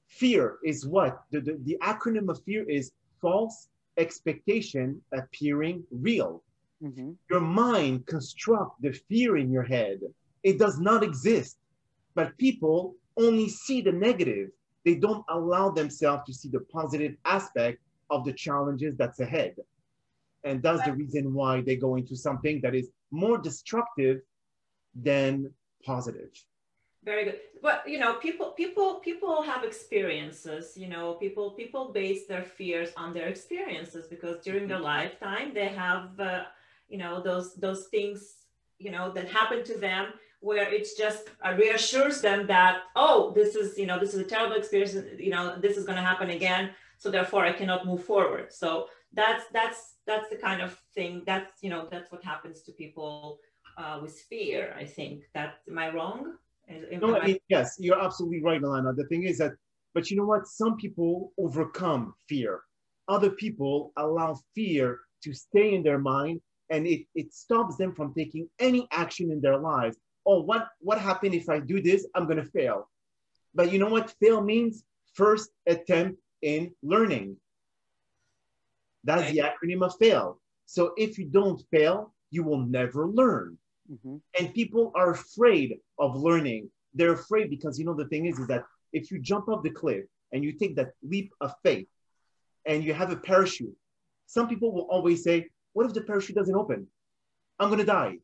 [0.09, 6.43] Fear is what the, the, the acronym of fear is false expectation appearing real.
[6.83, 7.13] Mm-hmm.
[7.31, 10.01] Your mind construct the fear in your head.
[10.43, 11.57] It does not exist,
[12.15, 14.51] but people only see the negative.
[14.85, 17.79] They don't allow themselves to see the positive aspect
[18.11, 19.57] of the challenges that's ahead.
[20.45, 24.21] And that's the reason why they go into something that is more destructive
[24.95, 25.53] than
[25.87, 26.31] positive.
[27.05, 27.41] Very good.
[27.63, 32.91] But you know, people people people have experiences, you know, people people base their fears
[32.97, 34.97] on their experiences because during their mm-hmm.
[34.97, 36.45] lifetime they have uh,
[36.89, 38.19] you know those those things
[38.79, 40.05] you know that happen to them
[40.41, 44.31] where it's just uh, reassures them that oh this is you know this is a
[44.35, 48.05] terrible experience you know this is going to happen again so therefore I cannot move
[48.05, 48.53] forward.
[48.53, 52.73] So that's that's that's the kind of thing that's you know that's what happens to
[52.73, 53.39] people
[53.77, 54.75] uh, with fear.
[54.79, 56.35] I think that am I wrong?
[57.01, 58.97] no, I mean, yes, you're absolutely right, Alana.
[58.97, 59.53] The thing is that,
[59.95, 60.47] but you know what?
[60.47, 62.61] Some people overcome fear.
[63.09, 68.13] Other people allow fear to stay in their mind, and it, it stops them from
[68.15, 69.97] taking any action in their lives.
[70.27, 72.07] Oh, what what happened if I do this?
[72.15, 72.89] I'm gonna fail.
[73.55, 74.85] But you know what fail means?
[75.15, 77.37] First attempt in learning.
[79.05, 80.41] That's the acronym of fail.
[80.67, 83.57] So if you don't fail, you will never learn.
[83.91, 84.17] Mm-hmm.
[84.39, 86.71] And people are afraid of learning.
[86.95, 89.71] They're afraid because you know the thing is, is that if you jump off the
[89.71, 91.87] cliff and you take that leap of faith
[92.65, 93.77] and you have a parachute,
[94.27, 96.87] some people will always say, What if the parachute doesn't open?
[97.59, 98.19] I'm gonna die.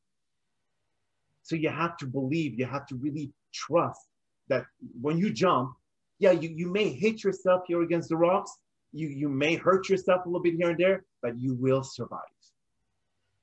[1.43, 4.01] So you have to believe, you have to really trust
[4.49, 4.65] that
[5.01, 5.75] when you jump,
[6.19, 8.53] Yeah, you, you may hit yourself here against the rocks.
[8.93, 12.21] You, you may hurt yourself a little bit here and there, but you will survive.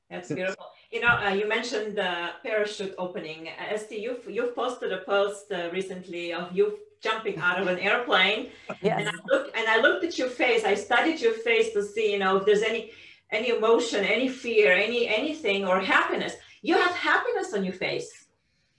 [0.09, 0.65] That's beautiful.
[0.91, 3.49] You know, uh, you mentioned the parachute opening.
[3.49, 7.77] Uh, Estee, you've, you've posted a post uh, recently of you jumping out of an
[7.89, 8.49] airplane.
[8.81, 8.99] Yes.
[8.99, 10.63] And I, looked, and I looked at your face.
[10.65, 12.91] I studied your face to see, you know, if there's any
[13.31, 16.33] any emotion, any fear, any anything or happiness.
[16.63, 18.25] You have happiness on your face.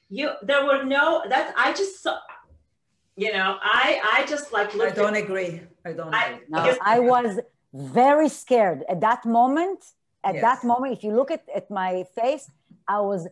[0.08, 2.18] You there were no that I just saw
[3.16, 4.98] you know, I I just like looked.
[4.98, 5.60] I don't at, agree.
[5.84, 6.46] I don't I, agree.
[6.48, 7.38] No, I was
[7.72, 9.84] very scared at that moment
[10.24, 10.42] at yes.
[10.42, 12.50] that moment, if you look at, at my face,
[12.86, 13.26] I was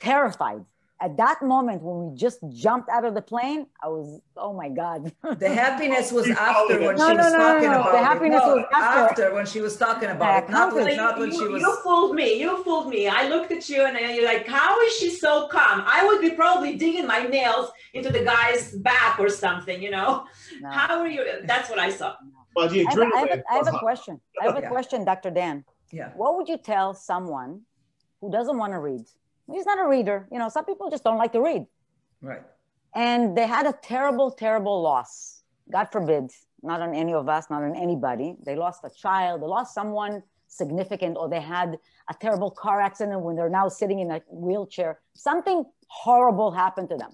[0.00, 0.64] terrified.
[1.00, 4.68] At that moment, when we just jumped out of the plane, I was, oh my
[4.68, 5.12] God.
[5.38, 8.64] the happiness was after when no, she no, was no, talking about the happiness was
[8.74, 9.22] after.
[9.22, 9.34] after.
[9.34, 11.62] when she was talking about it, not, when, not when you, she was.
[11.62, 12.40] You fooled me.
[12.40, 13.06] You fooled me.
[13.06, 15.84] I looked at you and you're like, how is she so calm?
[15.86, 20.24] I would be probably digging my nails into the guy's back or something, you know?
[20.68, 21.24] How are you?
[21.44, 22.16] That's what I saw.
[22.56, 24.20] Well, the I, have, I, have a, I have a question.
[24.42, 24.68] I have a yeah.
[24.68, 25.30] question, Dr.
[25.30, 25.64] Dan.
[25.90, 26.10] Yeah.
[26.16, 27.62] What would you tell someone
[28.20, 29.04] who doesn't want to read?
[29.50, 30.28] He's not a reader.
[30.30, 31.66] You know, some people just don't like to read.
[32.20, 32.42] Right.
[32.94, 35.42] And they had a terrible, terrible loss.
[35.70, 36.30] God forbid,
[36.62, 38.36] not on any of us, not on anybody.
[38.44, 43.20] They lost a child, they lost someone significant, or they had a terrible car accident
[43.20, 45.00] when they're now sitting in a wheelchair.
[45.14, 47.12] Something horrible happened to them.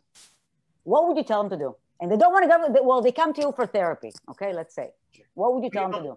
[0.84, 1.76] What would you tell them to do?
[2.00, 4.12] And they don't want to go, well, they come to you for therapy.
[4.30, 4.90] Okay, let's say.
[5.34, 6.16] What would you tell them to do?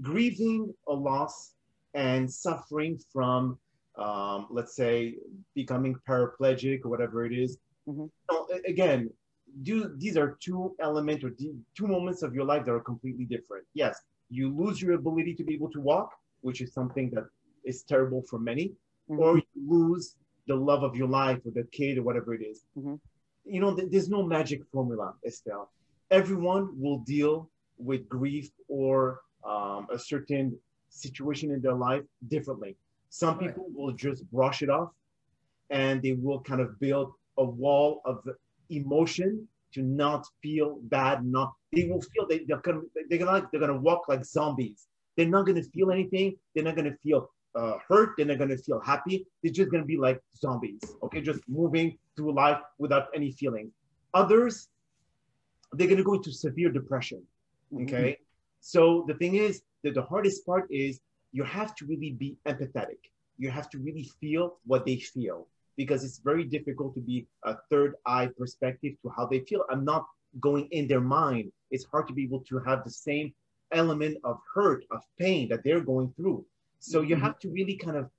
[0.00, 1.52] Grieving a loss
[1.94, 3.58] and suffering from,
[3.96, 5.16] um, let's say,
[5.54, 7.58] becoming paraplegic or whatever it is.
[7.88, 8.06] Mm-hmm.
[8.30, 9.10] So, again,
[9.62, 13.66] do, these are two elements or two moments of your life that are completely different.
[13.74, 14.00] Yes,
[14.30, 17.24] you lose your ability to be able to walk, which is something that
[17.64, 18.72] is terrible for many,
[19.10, 19.20] mm-hmm.
[19.20, 20.16] or you lose
[20.48, 22.64] the love of your life or the kid or whatever it is.
[22.78, 22.94] Mm-hmm.
[23.44, 25.70] You know, th- there's no magic formula, Estelle.
[26.10, 30.56] Everyone will deal with grief or um, a certain
[30.92, 32.76] situation in their life differently.
[33.10, 33.48] Some right.
[33.48, 34.90] people will just brush it off
[35.70, 38.26] and they will kind of build a wall of
[38.70, 43.60] emotion to not feel bad, not they will feel they, they're gonna they're gonna they're
[43.60, 44.86] gonna walk like zombies.
[45.16, 48.80] They're not gonna feel anything, they're not gonna feel uh, hurt, they're not gonna feel
[48.80, 53.70] happy, they're just gonna be like zombies, okay, just moving through life without any feeling.
[54.14, 54.68] Others,
[55.72, 57.22] they're gonna go into severe depression.
[57.74, 58.12] Okay.
[58.12, 58.22] Mm-hmm.
[58.60, 61.00] So the thing is, that the hardest part is
[61.32, 62.98] you have to really be empathetic.
[63.38, 67.56] You have to really feel what they feel because it's very difficult to be a
[67.70, 69.64] third eye perspective to how they feel.
[69.70, 70.06] I'm not
[70.40, 71.50] going in their mind.
[71.70, 73.32] It's hard to be able to have the same
[73.72, 76.44] element of hurt, of pain that they're going through.
[76.80, 77.24] So you mm-hmm.
[77.24, 78.10] have to really kind of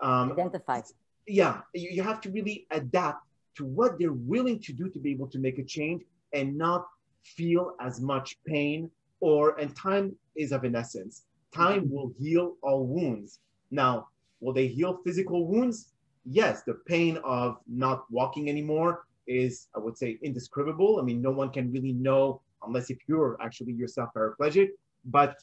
[0.00, 0.82] um, identify.
[1.26, 3.24] Yeah, you have to really adapt
[3.56, 6.86] to what they're willing to do to be able to make a change and not
[7.22, 8.90] feel as much pain
[9.22, 11.22] or and time is of an essence.
[11.54, 13.38] Time will heal all wounds.
[13.70, 14.08] Now,
[14.40, 15.92] will they heal physical wounds?
[16.24, 20.98] Yes, the pain of not walking anymore is, I would say, indescribable.
[20.98, 24.70] I mean, no one can really know unless if you're actually yourself paraplegic.
[25.04, 25.36] But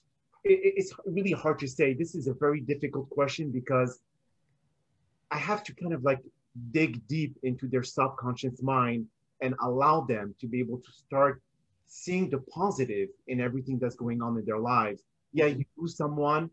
[0.44, 1.94] it's really hard to say.
[1.94, 4.02] This is a very difficult question because
[5.32, 6.20] I have to kind of like
[6.72, 9.08] dig deep into their subconscious mind
[9.42, 11.42] and allow them to be able to start
[11.90, 15.04] seeing the positive in everything that's going on in their lives.
[15.34, 16.50] Yeah, you lose someone,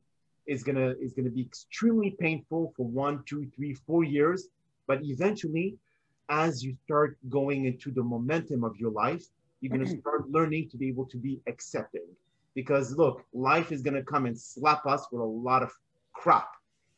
[0.46, 4.49] is gonna is gonna be extremely painful for one, two, three, four years.
[4.87, 5.77] But eventually,
[6.29, 9.25] as you start going into the momentum of your life,
[9.61, 10.01] you're gonna mm-hmm.
[10.01, 12.07] start learning to be able to be accepting.
[12.55, 15.70] Because look, life is gonna come and slap us with a lot of
[16.14, 16.49] crap.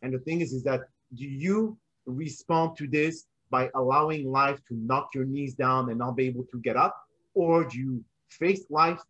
[0.02, 0.82] And the thing is, is that
[1.14, 6.16] do you respond to this by allowing life to knock your knees down and not
[6.16, 6.96] be able to get up?
[7.34, 9.00] Or do you face life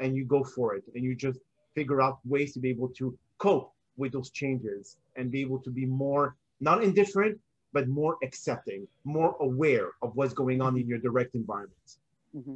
[0.00, 1.38] and you go for it and you just
[1.74, 5.70] figure out ways to be able to cope with those changes and be able to
[5.70, 7.38] be more not indifferent
[7.72, 11.88] but more accepting more aware of what's going on in your direct environment
[12.36, 12.54] mm-hmm.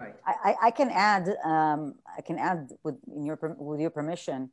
[0.00, 4.50] right I, I can add um, i can add with in your with your permission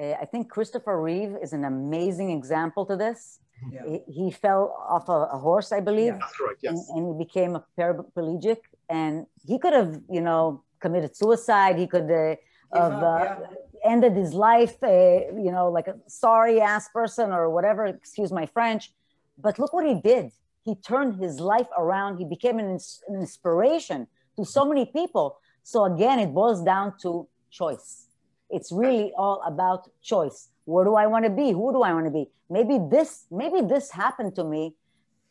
[0.00, 3.82] uh, i think christopher reeve is an amazing example to this yeah.
[3.86, 6.18] he, he, fell off a, a horse i believe yeah.
[6.18, 6.72] That's right, yes.
[6.72, 8.58] and, and he became a paraplegic
[8.88, 11.78] and he could have, you know, committed suicide.
[11.78, 12.36] He could uh,
[12.74, 13.46] have uh, yeah.
[13.84, 17.86] ended his life, uh, you know, like a sorry ass person or whatever.
[17.86, 18.92] Excuse my French.
[19.38, 20.30] But look what he did.
[20.64, 22.18] He turned his life around.
[22.18, 22.78] He became an,
[23.08, 24.06] an inspiration
[24.36, 25.38] to so many people.
[25.62, 28.08] So again, it boils down to choice.
[28.50, 30.48] It's really all about choice.
[30.64, 31.50] Where do I want to be?
[31.52, 32.28] Who do I want to be?
[32.50, 34.74] Maybe this, maybe this happened to me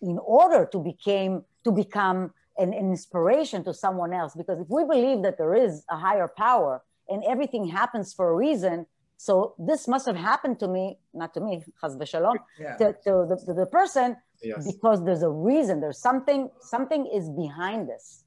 [0.02, 4.34] in order to became to become an, an inspiration to someone else.
[4.36, 8.36] Because if we believe that there is a higher power and everything happens for a
[8.36, 8.86] reason,
[9.18, 12.76] so this must have happened to me, not to me, chas v'shalom, yeah.
[12.78, 14.72] to, to, the, to the person yes.
[14.72, 15.80] because there's a reason.
[15.80, 18.24] There's something, something is behind this.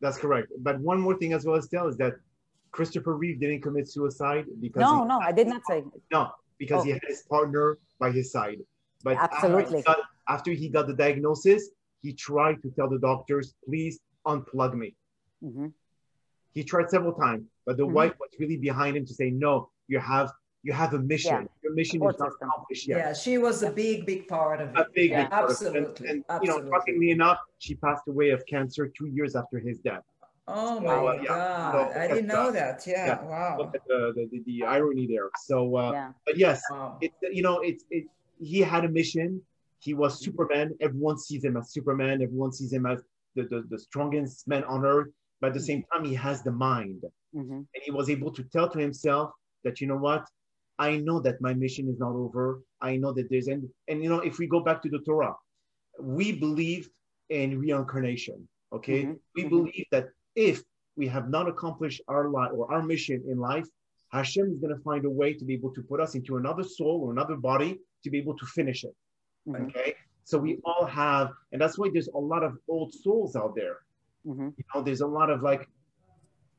[0.00, 0.48] That's correct.
[0.58, 2.14] But one more thing as well, Estelle is that
[2.72, 6.84] Christopher Reeve didn't commit suicide because no, no, I did not say no because oh.
[6.84, 8.58] he had his partner by his side.
[9.04, 11.70] But absolutely, after he, got, after he got the diagnosis,
[12.02, 14.94] he tried to tell the doctors, "Please unplug me."
[15.42, 15.68] Mm-hmm.
[16.52, 17.94] He tried several times, but the mm-hmm.
[17.94, 20.30] wife was really behind him to say, "No, you have
[20.62, 21.42] you have a mission.
[21.42, 21.62] Yeah.
[21.62, 24.76] Your mission is not accomplished yet." Yeah, she was a big, big part of it.
[24.76, 25.22] A big, yeah.
[25.22, 25.80] big part absolutely.
[25.80, 26.00] of it.
[26.00, 26.64] And, and absolutely.
[26.64, 30.02] you know, shockingly enough, she passed away of cancer two years after his death.
[30.48, 31.24] Oh my uh, yeah.
[31.28, 31.72] God!
[31.72, 32.84] So I didn't know that.
[32.86, 33.22] Yeah, yeah.
[33.22, 33.56] wow.
[33.58, 35.30] Look at the, the, the, the irony there.
[35.44, 36.12] So, uh, yeah.
[36.26, 36.98] but yes, wow.
[37.00, 38.06] it, you know, it's it.
[38.40, 39.40] He had a mission.
[39.82, 40.20] He was.
[40.20, 40.72] Superman.
[40.80, 42.22] Everyone sees him as Superman.
[42.22, 43.02] Everyone sees him as
[43.34, 45.08] the, the, the strongest man on earth.
[45.40, 47.02] But at the same time, he has the mind,
[47.34, 47.52] mm-hmm.
[47.52, 49.32] and he was able to tell to himself
[49.64, 50.24] that you know what,
[50.78, 52.62] I know that my mission is not over.
[52.80, 55.34] I know that there's and and you know if we go back to the Torah,
[56.00, 56.88] we believe
[57.28, 58.48] in reincarnation.
[58.72, 59.12] Okay, mm-hmm.
[59.34, 59.56] we mm-hmm.
[59.56, 60.06] believe that
[60.36, 60.62] if
[60.96, 63.66] we have not accomplished our life or our mission in life,
[64.12, 66.62] Hashem is going to find a way to be able to put us into another
[66.62, 68.94] soul or another body to be able to finish it.
[69.48, 69.66] Mm-hmm.
[69.66, 69.94] Okay.
[70.24, 73.78] So we all have, and that's why there's a lot of old souls out there.
[74.26, 74.50] Mm-hmm.
[74.56, 75.68] You know, there's a lot of like,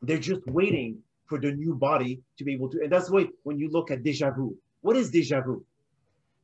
[0.01, 2.81] they're just waiting for the new body to be able to.
[2.83, 5.65] And that's why when you look at deja vu, what is deja vu?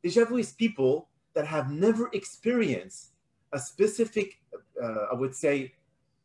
[0.01, 3.11] Deja vu is people that have never experienced
[3.51, 4.39] a specific,
[4.81, 5.73] uh, I would say,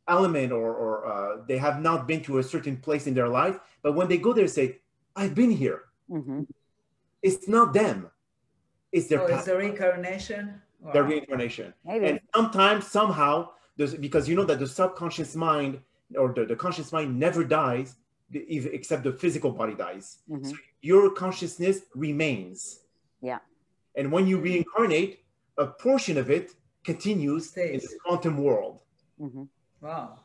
[0.07, 3.59] element or, or uh, they have not been to a certain place in their life,
[3.83, 4.79] but when they go there, say,
[5.17, 5.85] I've been here.
[6.11, 6.43] Mm-hmm.
[7.23, 8.11] It's not them.
[8.95, 10.43] It's their oh, it's the reincarnation?
[10.81, 10.93] Wow.
[10.95, 11.75] Their reincarnation.
[11.85, 12.07] Maybe.
[12.07, 15.81] And sometimes, somehow, there's, because you know that the subconscious mind
[16.21, 17.97] or the, the conscious mind never dies
[18.33, 20.19] except the physical body dies.
[20.31, 20.49] Mm-hmm.
[20.51, 21.77] So your consciousness
[22.07, 22.81] remains.
[23.21, 23.41] Yeah.
[23.97, 25.13] And when you reincarnate,
[25.59, 26.53] a portion of it
[26.85, 27.71] continues Stays.
[27.75, 28.81] in the quantum world.
[29.21, 29.45] Mm-hmm.
[29.81, 30.21] Wow.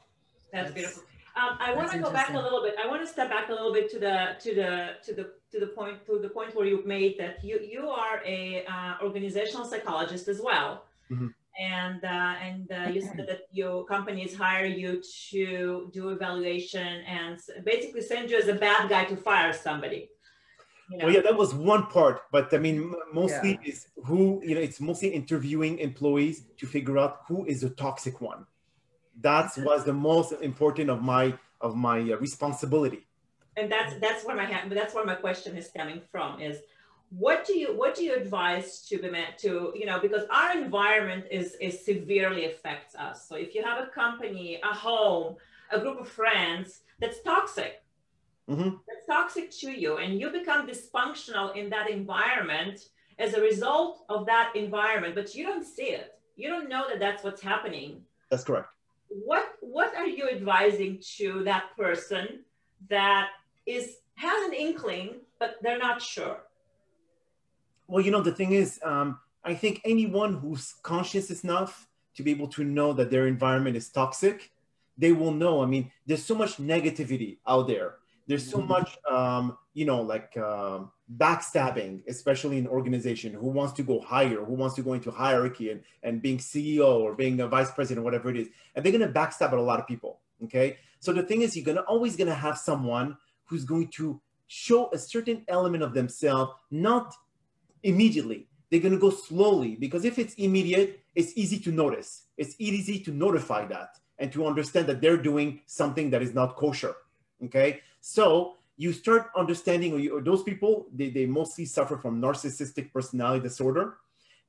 [0.51, 1.03] That's, that's beautiful.
[1.39, 2.75] Um, I want to go back a little bit.
[2.83, 4.71] I want to step back a little bit to the to the
[5.05, 8.21] to the to the point to the point where you made that you you are
[8.25, 11.27] a uh, organizational psychologist as well, mm-hmm.
[11.59, 17.39] and uh, and uh, you said that your companies hire you to do evaluation and
[17.63, 20.09] basically send you as a bad guy to fire somebody.
[20.89, 21.05] You know?
[21.05, 23.69] Well, yeah, that was one part, but I mean, mostly yeah.
[23.71, 24.61] is who you know.
[24.61, 28.45] It's mostly interviewing employees to figure out who is the toxic one
[29.21, 33.05] that was the most important of my of my uh, responsibility.
[33.57, 36.59] And that's that's where my but that's where my question is coming from is
[37.09, 40.55] what do you what do you advise to be meant to you know because our
[40.57, 43.27] environment is is severely affects us.
[43.27, 45.35] So if you have a company a home
[45.71, 47.83] a group of friends that's toxic
[48.49, 48.69] mm-hmm.
[48.87, 52.79] that's toxic to you and you become dysfunctional in that environment
[53.17, 56.13] as a result of that environment but you don't see it.
[56.37, 58.03] You don't know that that's what's happening.
[58.31, 58.69] That's correct
[59.09, 62.45] what what are you advising to that person
[62.89, 63.29] that
[63.65, 66.37] is has an inkling but they're not sure?
[67.87, 72.31] Well you know the thing is um, i think anyone who's conscious enough to be
[72.31, 74.51] able to know that their environment is toxic
[74.99, 75.63] they will know.
[75.63, 77.95] I mean there's so much negativity out there.
[78.27, 78.67] There's so mm-hmm.
[78.67, 80.91] much um, you know like um,
[81.23, 85.71] backstabbing especially in organization who wants to go higher who wants to go into hierarchy
[85.71, 89.07] and, and being ceo or being a vice president whatever it is and they're going
[89.09, 90.77] to backstab at a lot of people okay?
[90.99, 94.21] So the thing is you're going to always going to have someone who's going to
[94.47, 97.13] show a certain element of themselves not
[97.83, 98.47] immediately.
[98.69, 102.25] They're going to go slowly because if it's immediate it's easy to notice.
[102.37, 106.55] It's easy to notify that and to understand that they're doing something that is not
[106.55, 106.95] kosher
[107.45, 107.81] okay?
[108.01, 113.97] So you start understanding or, those people, they, they mostly suffer from narcissistic personality disorder,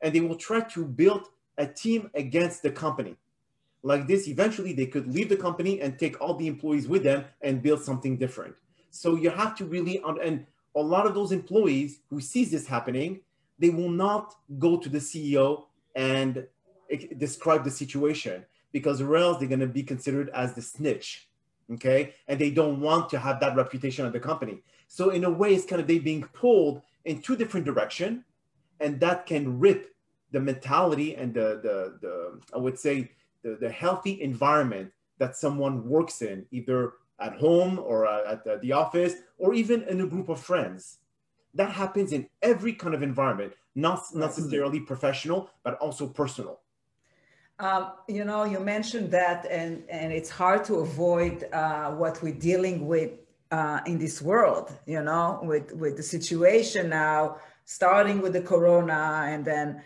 [0.01, 1.27] and they will try to build
[1.59, 3.17] a team against the company.
[3.83, 7.25] Like this, eventually they could leave the company and take all the employees with them
[7.43, 8.55] and build something different.
[8.91, 13.23] So you have to really, and a lot of those employees who sees this happening,
[13.59, 15.65] they will not go to the CEO
[15.97, 16.47] and
[17.19, 21.30] describe the situation because or else they're going to be considered as the snitch
[21.73, 22.15] okay?
[22.29, 24.63] And they don't want to have that reputation of the company.
[24.89, 28.25] So in a way, it's kind of they being pulled in two different direction,
[28.81, 29.95] and that can rip
[30.33, 33.11] the mentality and the the, the I would say
[33.43, 38.73] the, the healthy environment that someone works in, either at home or at the, the
[38.73, 40.99] office or even in a group of friends.
[41.55, 46.61] That happens in every kind of environment, not necessarily professional, but also personal.
[47.61, 52.33] Um, you know, you mentioned that, and, and it's hard to avoid uh, what we're
[52.33, 53.11] dealing with
[53.51, 57.37] uh, in this world, you know, with, with the situation now,
[57.67, 59.83] starting with the corona and then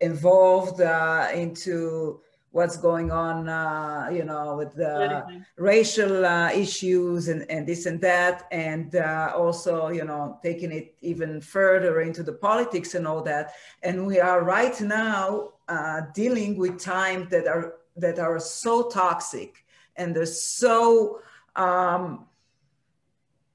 [0.00, 2.20] evolved uh, into
[2.52, 8.00] what's going on, uh, you know, with the racial uh, issues and, and this and
[8.02, 13.22] that, and uh, also, you know, taking it even further into the politics and all
[13.22, 13.54] that.
[13.82, 19.64] And we are right now uh, dealing with times that are that are so toxic
[19.96, 21.20] and they're so.
[21.56, 22.26] Um,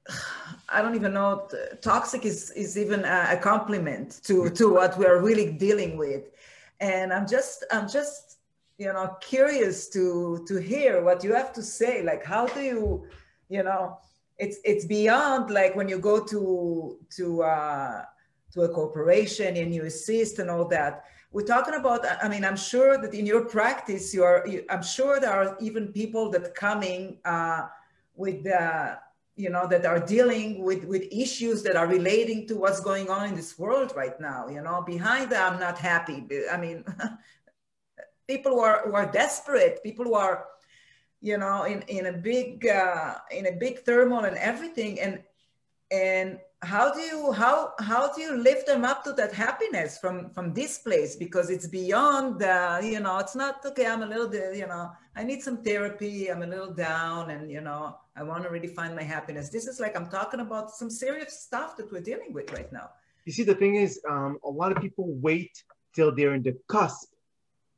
[0.70, 1.48] I don't even know.
[1.80, 6.24] Toxic is is even a compliment to to what we are really dealing with,
[6.78, 8.27] and I'm just I'm just
[8.78, 12.02] you know curious to to hear what you have to say.
[12.02, 13.06] Like how do you
[13.48, 13.98] you know
[14.38, 18.04] it's it's beyond like when you go to to uh
[18.54, 21.04] to a corporation and you assist and all that.
[21.30, 24.82] We're talking about i mean i'm sure that in your practice you are you, i'm
[24.82, 27.66] sure there are even people that coming uh
[28.14, 28.96] with uh
[29.36, 33.28] you know that are dealing with with issues that are relating to what's going on
[33.28, 34.80] in this world right now you know.
[34.80, 36.24] Behind that i'm not happy.
[36.50, 36.82] I mean
[38.28, 40.46] people who are, who are desperate, people who are,
[41.20, 45.00] you know, in, in a big, uh, in a big turmoil and everything.
[45.00, 45.20] And,
[45.90, 50.30] and how do you, how, how do you lift them up to that happiness from,
[50.30, 51.16] from this place?
[51.16, 55.24] Because it's beyond, uh, you know, it's not, okay, I'm a little, you know, I
[55.24, 56.30] need some therapy.
[56.30, 59.48] I'm a little down and, you know, I want to really find my happiness.
[59.48, 62.90] This is like, I'm talking about some serious stuff that we're dealing with right now.
[63.24, 65.62] You see, the thing is, um, a lot of people wait
[65.94, 67.08] till they're in the cusp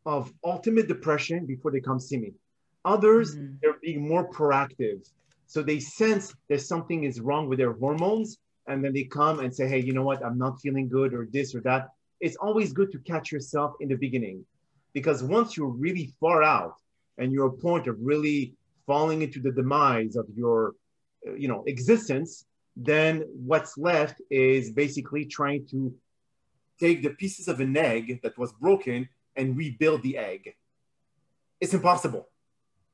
[0.06, 2.32] of ultimate depression before they come see me.
[2.84, 3.54] Others, mm-hmm.
[3.60, 5.08] they're being more proactive.
[5.46, 8.38] So they sense that something is wrong with their hormones.
[8.66, 10.24] And then they come and say, hey, you know what?
[10.24, 11.88] I'm not feeling good or this or that.
[12.20, 14.44] It's always good to catch yourself in the beginning
[14.92, 16.74] because once you're really far out
[17.18, 18.54] and you're a point of really
[18.86, 20.74] falling into the demise of your
[21.36, 22.46] you know existence
[22.76, 25.94] then what's left is basically trying to
[26.78, 29.08] take the pieces of an egg that was broken
[29.40, 30.54] and rebuild the egg.
[31.60, 32.28] It's impossible.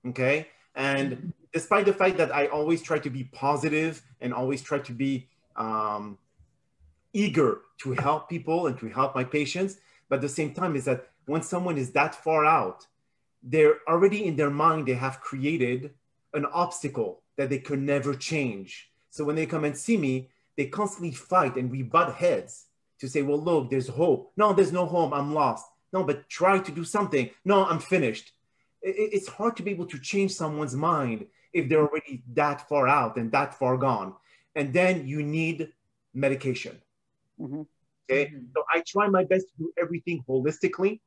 [0.08, 0.48] Okay.
[0.74, 4.92] And despite the fact that I always try to be positive and always try to
[4.92, 6.18] be um,
[7.12, 9.76] eager to help people and to help my patients,
[10.08, 12.86] but at the same time, is that when someone is that far out,
[13.42, 15.94] they're already in their mind, they have created
[16.34, 18.90] an obstacle that they could never change.
[19.10, 22.66] So when they come and see me, they constantly fight and we butt heads
[23.00, 24.32] to say, well, look, there's hope.
[24.36, 25.12] No, there's no hope.
[25.12, 25.66] I'm lost.
[25.92, 27.30] No, but try to do something.
[27.44, 28.32] No, I'm finished.
[28.82, 33.16] It's hard to be able to change someone's mind if they're already that far out
[33.16, 34.14] and that far gone.
[34.54, 35.72] And then you need
[36.14, 36.80] medication.
[37.40, 37.62] Mm-hmm.
[38.10, 38.26] Okay.
[38.26, 38.44] Mm-hmm.
[38.54, 41.00] So I try my best to do everything holistically.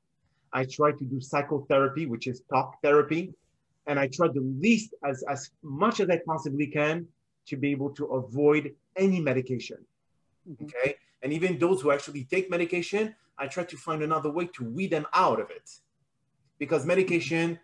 [0.52, 3.34] I try to do psychotherapy, which is talk therapy.
[3.88, 7.08] And I try the least as, as much as I possibly can
[7.48, 9.78] to be able to avoid any medication.
[10.50, 10.66] Mm-hmm.
[10.66, 10.96] Okay.
[11.22, 14.92] And even those who actually take medication, I try to find another way to weed
[14.92, 15.70] them out of it.
[16.58, 17.60] Because medication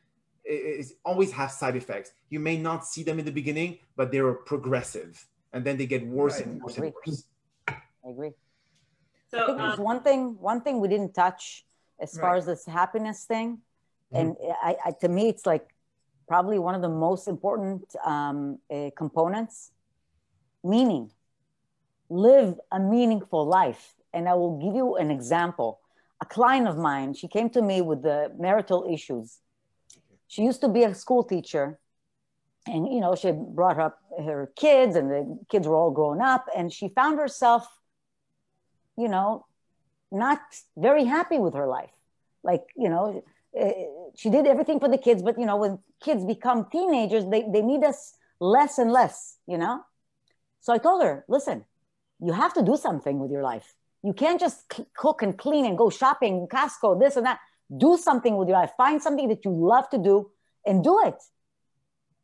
[0.45, 2.11] is always have side effects.
[2.29, 5.25] You may not see them in the beginning, but they're progressive.
[5.53, 6.45] And then they get worse right.
[6.45, 7.23] and worse and worse.
[7.67, 8.31] I agree.
[9.31, 11.65] So I think there's um, one thing, one thing we didn't touch
[11.99, 12.37] as far right.
[12.37, 13.59] as this happiness thing.
[14.13, 14.17] Mm-hmm.
[14.17, 15.67] And I, I, to me, it's like
[16.27, 19.71] probably one of the most important um, uh, components
[20.65, 21.11] meaning
[22.09, 23.93] live a meaningful life.
[24.13, 25.79] And I will give you an example.
[26.21, 29.39] A client of mine, she came to me with the marital issues.
[30.27, 31.79] She used to be a school teacher.
[32.67, 36.45] And you know she brought up her kids and the kids were all grown up.
[36.55, 37.67] And she found herself
[38.97, 39.45] you know
[40.11, 40.39] not
[40.77, 41.91] very happy with her life.
[42.43, 43.23] Like you know
[43.55, 43.73] eh,
[44.15, 47.61] she did everything for the kids but you know when kids become teenagers they, they
[47.61, 49.81] need us less and less you know?
[50.61, 51.65] So i told her listen
[52.19, 55.75] you have to do something with your life you can't just cook and clean and
[55.75, 57.39] go shopping, Costco, this and that.
[57.75, 58.69] Do something with your life.
[58.77, 60.29] Find something that you love to do
[60.63, 61.15] and do it.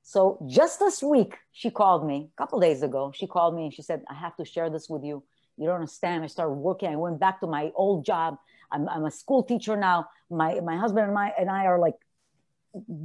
[0.04, 3.12] So just this week, she called me a couple days ago.
[3.16, 5.24] She called me and she said, I have to share this with you.
[5.58, 6.24] You don't understand.
[6.24, 6.90] I started working.
[6.90, 8.38] I went back to my old job.
[8.72, 10.06] I'm, I'm a school teacher now.
[10.30, 11.96] My, my husband and, my, and I are like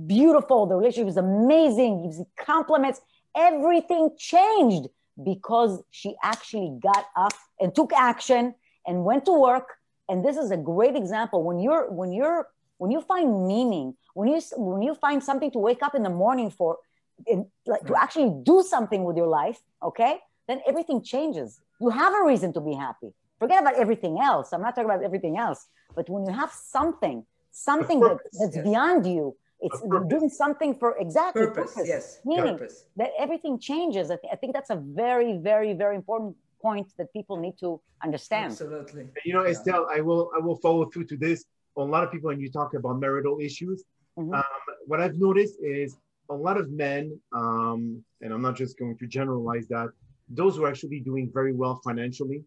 [0.06, 0.66] beautiful.
[0.66, 2.02] The relationship is amazing.
[2.02, 3.00] Gives compliments.
[3.34, 4.88] Everything changed
[5.22, 8.54] because she actually got up and took action
[8.86, 9.68] and went to work.
[10.08, 11.42] And this is a great example.
[11.42, 12.48] When you're when you're
[12.78, 16.10] when you find meaning when you when you find something to wake up in the
[16.10, 16.78] morning for
[17.26, 21.60] in, like to actually do something with your life okay then everything changes.
[21.80, 23.12] You have a reason to be happy.
[23.38, 24.52] Forget about everything else.
[24.52, 25.66] I'm not talking about everything else.
[25.94, 28.64] But when you have something something that, that's yes.
[28.64, 29.34] beyond you.
[29.60, 31.74] It's doing something for exactly purpose.
[31.74, 31.88] purpose.
[31.88, 32.84] Yes, meaning purpose.
[32.96, 34.10] that everything changes.
[34.10, 37.80] I, th- I think that's a very, very, very important point that people need to
[38.02, 38.52] understand.
[38.52, 39.06] Absolutely.
[39.24, 41.44] You know, Estelle, I will I will follow through to this.
[41.78, 43.84] A lot of people, when you talk about marital issues,
[44.18, 44.32] mm-hmm.
[44.34, 44.44] um,
[44.86, 45.96] what I've noticed is
[46.30, 49.88] a lot of men, um, and I'm not just going to generalize that,
[50.28, 52.38] those who are actually doing very well financially,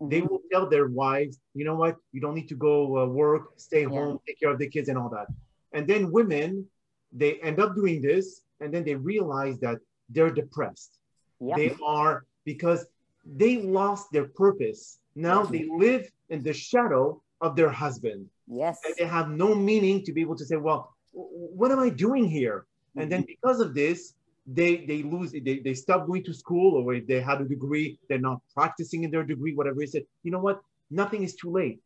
[0.00, 0.08] mm-hmm.
[0.08, 3.52] they will tell their wives, you know what, you don't need to go uh, work,
[3.56, 3.88] stay yeah.
[3.88, 5.26] home, take care of the kids and all that.
[5.72, 6.66] And then women,
[7.12, 10.98] they end up doing this, and then they realize that they're depressed.
[11.40, 11.56] Yep.
[11.56, 12.86] They are because
[13.24, 14.98] they lost their purpose.
[15.14, 15.52] Now mm-hmm.
[15.52, 18.26] they live in the shadow of their husband.
[18.46, 18.78] Yes.
[18.84, 22.28] And they have no meaning to be able to say, well, what am I doing
[22.28, 22.66] here?
[22.96, 24.14] And then because of this,
[24.46, 27.98] they they lose they, they stop going to school or if they had a degree,
[28.08, 30.04] they're not practicing in their degree, whatever it said.
[30.22, 30.60] You know what?
[30.90, 31.80] Nothing is too late.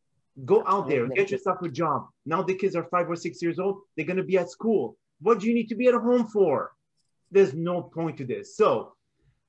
[0.45, 2.07] Go out there, get yourself a job.
[2.25, 4.97] Now the kids are five or six years old, they're gonna be at school.
[5.21, 6.73] What do you need to be at home for?
[7.31, 8.57] There's no point to this.
[8.57, 8.95] So,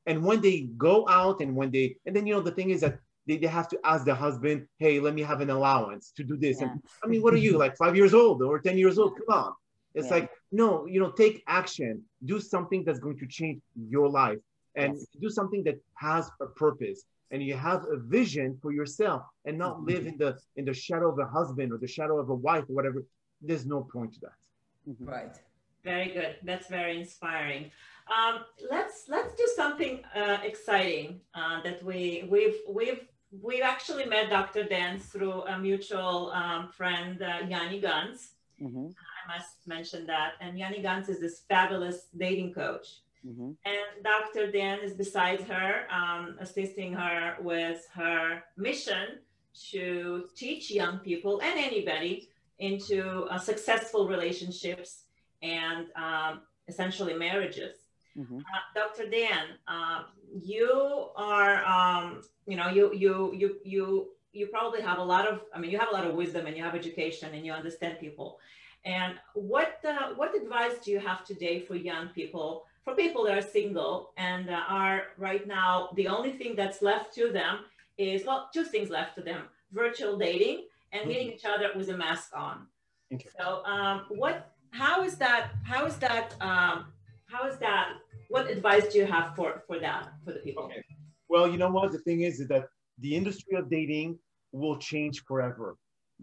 [0.05, 2.81] and when they go out and when they and then you know the thing is
[2.81, 6.23] that they, they have to ask the husband, hey, let me have an allowance to
[6.23, 6.59] do this.
[6.59, 6.71] Yeah.
[6.71, 9.17] And I mean, what are you, like five years old or 10 years old?
[9.17, 9.53] Come on.
[9.95, 10.13] It's yeah.
[10.13, 14.39] like, no, you know, take action, do something that's going to change your life
[14.75, 15.05] and yes.
[15.21, 19.77] do something that has a purpose and you have a vision for yourself and not
[19.77, 19.87] mm-hmm.
[19.87, 22.65] live in the in the shadow of a husband or the shadow of a wife
[22.69, 23.03] or whatever.
[23.41, 24.41] There's no point to that.
[24.89, 25.05] Mm-hmm.
[25.05, 25.35] Right.
[25.83, 26.37] Very good.
[26.43, 27.71] That's very inspiring.
[28.07, 33.07] Um, let's let's do something uh, exciting uh, that we we've we've
[33.41, 34.63] we've actually met Dr.
[34.63, 38.31] Dan through a mutual um, friend, uh, Yanni Guns.
[38.61, 38.87] Mm-hmm.
[38.87, 40.33] I must mention that.
[40.41, 43.01] And Yanni Gans is this fabulous dating coach.
[43.25, 43.51] Mm-hmm.
[43.65, 44.51] And Dr.
[44.51, 49.19] Dan is beside her, um, assisting her with her mission
[49.71, 55.03] to teach young people and anybody into uh, successful relationships
[55.41, 57.77] and um, essentially marriages.
[58.17, 58.37] Mm-hmm.
[58.37, 58.41] Uh,
[58.75, 59.09] Dr.
[59.09, 60.03] Dan, uh,
[60.41, 65.41] you are, um, you know, you you you you you probably have a lot of,
[65.53, 67.99] I mean, you have a lot of wisdom and you have education and you understand
[67.99, 68.39] people.
[68.85, 73.37] And what uh, what advice do you have today for young people, for people that
[73.37, 77.59] are single and uh, are right now the only thing that's left to them
[77.97, 81.35] is well, two things left to them: virtual dating and meeting mm-hmm.
[81.35, 82.67] each other with a mask on.
[83.13, 83.29] Okay.
[83.39, 84.51] So, um, what?
[84.71, 85.51] How is that?
[85.63, 86.35] How is that?
[86.41, 86.85] Um,
[87.25, 87.93] how is that?
[88.29, 90.63] What advice do you have for for that for the people?
[90.65, 90.83] Okay.
[91.29, 92.65] Well, you know what the thing is, is that
[92.99, 94.19] the industry of dating
[94.51, 95.77] will change forever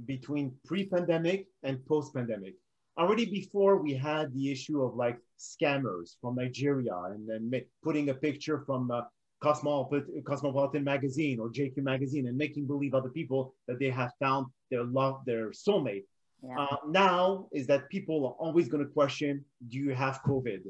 [0.06, 2.54] between pre-pandemic and post-pandemic.
[3.00, 7.50] Already before we had the issue of like scammers from Nigeria and then
[7.82, 9.00] putting a picture from uh,
[9.40, 14.48] Cosmopolitan, Cosmopolitan magazine or GQ magazine and making believe other people that they have found
[14.70, 16.04] their love, their soulmate.
[16.42, 16.58] Yeah.
[16.58, 20.60] Uh, now is that people are always going to question, do you have COVID?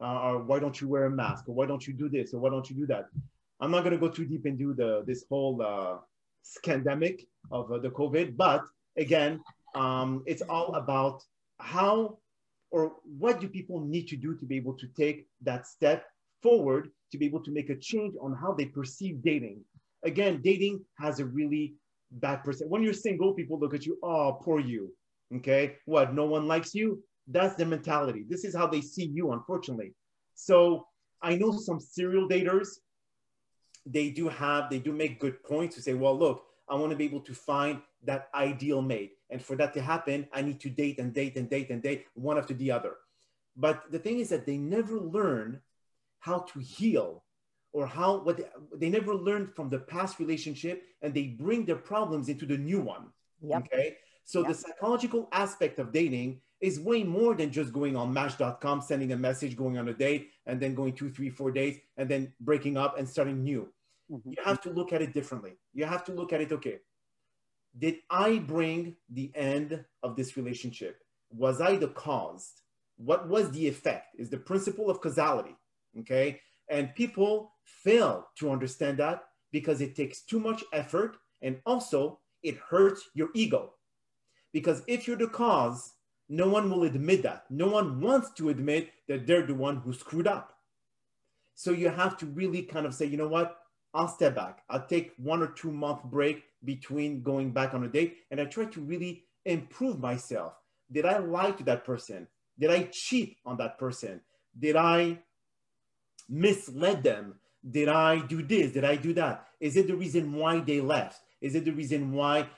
[0.00, 1.46] Uh, or why don't you wear a mask?
[1.46, 2.32] Or why don't you do this?
[2.32, 3.04] Or why don't you do that?
[3.60, 5.96] I'm not going to go too deep into the this whole uh,
[6.42, 8.62] scandemic of uh, the COVID, but
[8.96, 9.40] again,
[9.74, 11.22] um, it's all about
[11.58, 12.18] how
[12.70, 16.04] or what do people need to do to be able to take that step
[16.42, 19.60] forward to be able to make a change on how they perceive dating.
[20.04, 21.74] Again, dating has a really
[22.10, 22.70] bad perception.
[22.70, 24.92] When you're single, people look at you, oh, poor you.
[25.36, 26.14] Okay, what?
[26.14, 27.02] No one likes you?
[27.26, 28.24] That's the mentality.
[28.28, 29.92] This is how they see you, unfortunately.
[30.34, 30.86] So
[31.22, 32.68] I know some serial daters
[33.86, 36.96] they do have, they do make good points to say, well, look, I want to
[36.96, 39.12] be able to find that ideal mate.
[39.30, 42.06] And for that to happen, I need to date and date and date and date
[42.14, 42.94] one after the other.
[43.56, 45.60] But the thing is that they never learn
[46.20, 47.24] how to heal
[47.72, 48.40] or how what
[48.74, 52.80] they, never learned from the past relationship and they bring their problems into the new
[52.80, 53.06] one.
[53.42, 53.66] Yep.
[53.66, 53.96] Okay.
[54.24, 54.48] So yep.
[54.48, 59.16] the psychological aspect of dating is way more than just going on match.com, sending a
[59.16, 62.76] message, going on a date, and then going two, three, four days, and then breaking
[62.76, 63.68] up and starting new.
[64.10, 64.30] Mm-hmm.
[64.30, 65.52] You have to look at it differently.
[65.74, 66.78] You have to look at it, okay,
[67.78, 70.98] did I bring the end of this relationship?
[71.30, 72.52] Was I the cause?
[72.96, 74.16] What was the effect?
[74.18, 75.56] Is the principle of causality.
[76.00, 76.40] Okay.
[76.68, 82.56] And people fail to understand that because it takes too much effort and also it
[82.56, 83.74] hurts your ego.
[84.52, 85.92] Because if you're the cause,
[86.28, 87.44] no one will admit that.
[87.50, 90.54] No one wants to admit that they're the one who screwed up.
[91.54, 93.58] So you have to really kind of say, you know what?
[93.96, 94.62] I'll step back.
[94.68, 98.44] I'll take one or two month break between going back on a date and I
[98.44, 100.52] try to really improve myself.
[100.92, 102.28] Did I lie to that person?
[102.58, 104.20] Did I cheat on that person?
[104.58, 105.18] Did I
[106.28, 107.34] misled them?
[107.68, 108.72] Did I do this?
[108.72, 109.46] Did I do that?
[109.60, 111.22] Is it the reason why they left?
[111.40, 112.48] Is it the reason why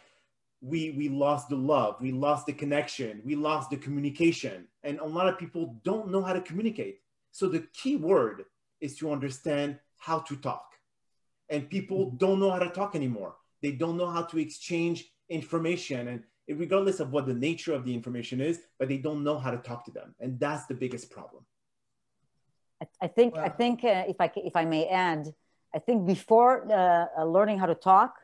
[0.60, 5.04] we we lost the love, we lost the connection, we lost the communication, and a
[5.04, 7.00] lot of people don't know how to communicate.
[7.30, 8.44] So the key word
[8.80, 10.67] is to understand how to talk,
[11.50, 13.34] and people don't know how to talk anymore.
[13.62, 17.94] They don't know how to exchange information, and regardless of what the nature of the
[17.94, 21.10] information is, but they don't know how to talk to them, and that's the biggest
[21.10, 21.44] problem.
[23.00, 23.44] I, think wow.
[23.44, 25.26] I think uh, if I if I may add,
[25.74, 28.14] I think before uh, uh, learning how to talk,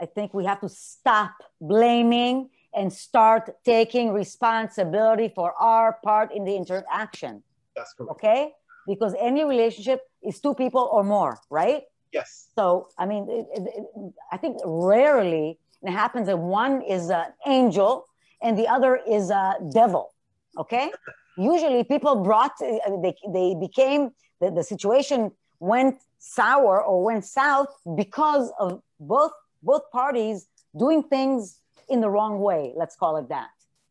[0.00, 6.44] I think we have to stop blaming and start taking responsibility for our part in
[6.44, 7.42] the interaction.
[7.76, 8.12] That's correct.
[8.12, 8.52] Okay?
[8.86, 11.82] Because any relationship is two people or more, right?
[12.12, 12.48] Yes.
[12.56, 17.26] So, I mean, it, it, it, I think rarely it happens that one is an
[17.46, 18.06] angel
[18.42, 20.12] and the other is a devil.
[20.58, 20.90] Okay?
[21.38, 25.30] Usually people brought, uh, they, they became, the, the situation
[25.60, 29.32] went sour or went south because of both
[29.62, 30.46] both parties
[30.76, 33.48] doing things in the wrong way let's call it that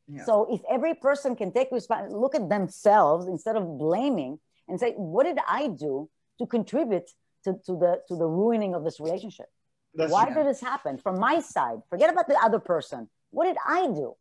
[0.07, 0.23] yeah.
[0.23, 4.93] so if every person can take responsibility look at themselves instead of blaming and say
[4.93, 7.09] what did i do to contribute
[7.43, 9.47] to, to the to the ruining of this relationship.
[9.95, 10.97] That's, why did this happen?
[10.97, 13.09] From my side forget about the other person.
[13.31, 14.15] What did i do?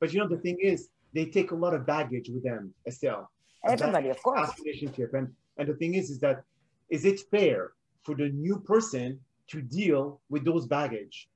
[0.00, 3.30] But you know the thing is they take a lot of baggage with them estelle.
[3.66, 4.50] Everybody of course.
[4.58, 5.14] relationship.
[5.14, 6.44] And and the thing is is that
[6.90, 11.28] is it fair for the new person to deal with those baggage?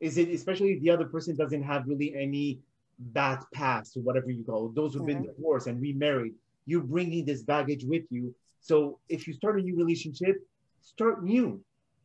[0.00, 2.60] Is it especially if the other person doesn't have really any
[2.98, 5.22] bad past or whatever you call it, those who've mm-hmm.
[5.22, 6.34] been divorced and remarried,
[6.66, 8.34] you're bringing this baggage with you.
[8.60, 10.36] So if you start a new relationship,
[10.82, 11.60] start new.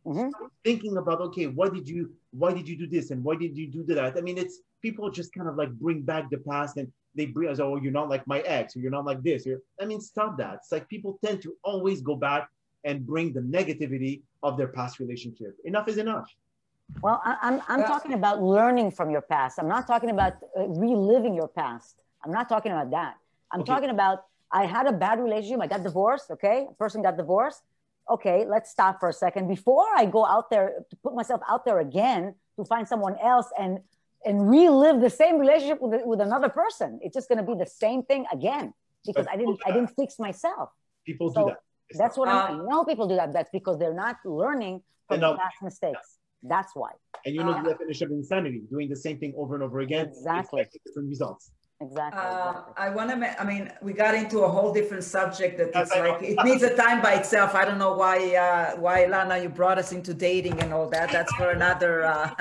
[0.05, 0.29] Mm-hmm.
[0.29, 3.57] Start thinking about okay, why did you why did you do this and why did
[3.57, 4.17] you do that?
[4.17, 7.49] I mean, it's people just kind of like bring back the past and they bring
[7.49, 9.45] us, oh, you're not like my ex, or you're not like this.
[9.45, 10.55] You're, I mean, stop that.
[10.55, 12.49] It's like people tend to always go back
[12.83, 15.55] and bring the negativity of their past relationship.
[15.63, 16.27] Enough is enough.
[17.01, 19.57] Well, I'm, I'm talking about learning from your past.
[19.57, 22.03] I'm not talking about uh, reliving your past.
[22.23, 23.15] I'm not talking about that.
[23.51, 23.71] I'm okay.
[23.71, 25.61] talking about I had a bad relationship.
[25.61, 26.29] I got divorced.
[26.31, 26.67] Okay.
[26.69, 27.63] A person got divorced.
[28.09, 28.45] Okay.
[28.47, 29.47] Let's stop for a second.
[29.47, 33.47] Before I go out there to put myself out there again to find someone else
[33.59, 33.79] and,
[34.25, 37.69] and relive the same relationship with, with another person, it's just going to be the
[37.69, 38.73] same thing again
[39.05, 40.69] because I didn't, I didn't fix myself.
[41.05, 41.57] People so, do that
[41.97, 43.33] that's what um, I know people do that.
[43.33, 46.17] That's because they're not learning from the past mistakes.
[46.41, 46.91] That's why.
[47.25, 49.79] And you know uh, the definition of insanity, doing the same thing over and over
[49.79, 50.07] again.
[50.07, 50.65] Exactly.
[50.85, 51.51] Different results.
[51.83, 52.21] Exactly.
[52.21, 53.41] Uh, I want to.
[53.41, 56.75] I mean, we got into a whole different subject that is like it needs a
[56.75, 57.55] time by itself.
[57.55, 58.17] I don't know why.
[58.35, 61.11] Uh, why Lana, you brought us into dating and all that.
[61.11, 62.03] That's for another.
[62.03, 62.33] Uh,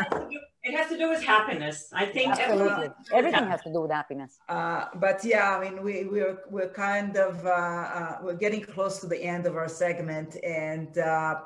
[0.65, 1.89] it has to do with happiness.
[1.93, 4.39] I think absolutely everything has to do with happiness.
[4.49, 9.01] Uh, but yeah, I mean, we we're we're kind of uh, uh, we're getting close
[9.01, 11.41] to the end of our segment, and uh,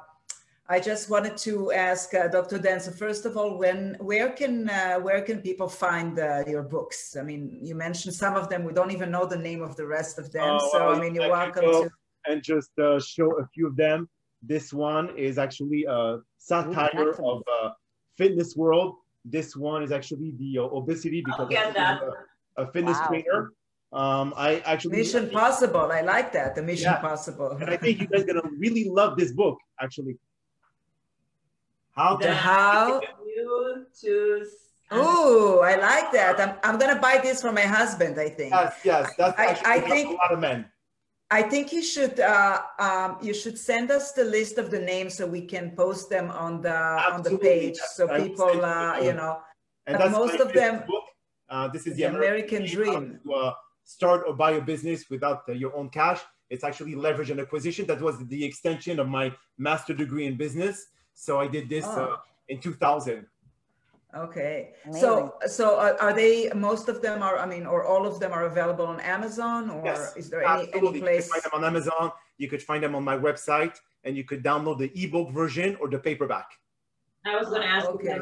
[0.69, 2.59] I just wanted to ask uh, Dr.
[2.59, 2.81] Dan.
[2.81, 7.17] First of all, when where can uh, where can people find your books?
[7.17, 8.64] I mean, you mentioned some of them.
[8.64, 10.59] We don't even know the name of the rest of them.
[10.61, 11.91] Oh, so I mean, you're welcome to
[12.29, 14.09] and just show a few of them.
[14.43, 17.73] This one is actually a satire Ooh, of
[18.17, 18.97] fitness world
[19.27, 22.01] this one is actually the uh, obesity because a,
[22.57, 23.09] a, fitness wow.
[23.09, 23.53] trainer.
[23.93, 25.91] Um, I actually Mission Possible.
[25.93, 26.55] I like that.
[26.55, 26.99] The Mission yeah.
[26.99, 27.51] Possible.
[27.51, 29.59] and I think you guys are gonna really love this book.
[29.81, 30.17] Actually,
[31.97, 34.49] how the how you choose.
[34.91, 36.39] Oh, I like that.
[36.39, 38.21] I'm, I'm gonna buy this for my husband.
[38.21, 38.53] I think.
[38.53, 40.67] Yes, yes, that's I, I think a lot of men.
[41.29, 45.15] I think you should uh, um, you should send us the list of the names
[45.15, 47.17] so we can post them on the Absolutely.
[47.17, 49.41] on the page so I people uh, you know.
[49.87, 50.85] And that's most of them.
[50.87, 51.05] Book.
[51.49, 53.21] Uh, this is the, the American, American Dream.
[53.25, 53.53] To, uh,
[53.87, 56.21] start or buy a business without uh, your own cash.
[56.51, 57.87] It's actually leverage and acquisition.
[57.87, 60.87] That was the extension of my master degree in business.
[61.17, 62.12] So I did this oh.
[62.12, 62.17] Uh,
[62.49, 63.27] in 2000.
[64.14, 64.73] Okay.
[64.85, 65.01] Amazing.
[65.01, 68.33] So, so are, are, they, most of them are, I mean, or all of them
[68.33, 71.27] are available on Amazon or yes, is there any, any place?
[71.27, 72.12] You could find them on Amazon.
[72.39, 75.89] You could find them on my website and you could download the ebook version or
[75.89, 76.49] the paperback.
[77.25, 77.89] I was going to ask.
[77.89, 78.19] Okay.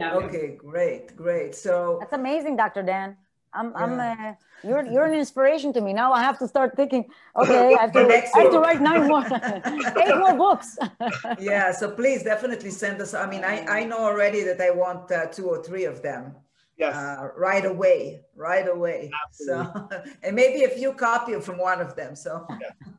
[0.00, 0.56] Okay.
[0.56, 1.14] Great.
[1.14, 1.54] Great.
[1.54, 2.82] So that's amazing, Dr.
[2.82, 3.16] Dan.
[3.52, 3.76] I'm, yeah.
[3.76, 4.32] I'm, uh,
[4.62, 5.92] you're, you're an inspiration to me.
[5.92, 7.04] Now I have to start thinking,
[7.36, 9.24] okay, I have to, I have to write nine more,
[10.04, 10.78] eight more books.
[11.38, 11.72] yeah.
[11.72, 13.14] So please definitely send us.
[13.14, 16.34] I mean, I, I know already that I want uh, two or three of them.
[16.78, 16.94] Yes.
[16.94, 19.10] Uh, right away, right away.
[19.26, 19.72] Absolutely.
[19.72, 19.88] So,
[20.22, 22.14] and maybe a few copy from one of them.
[22.14, 22.46] So,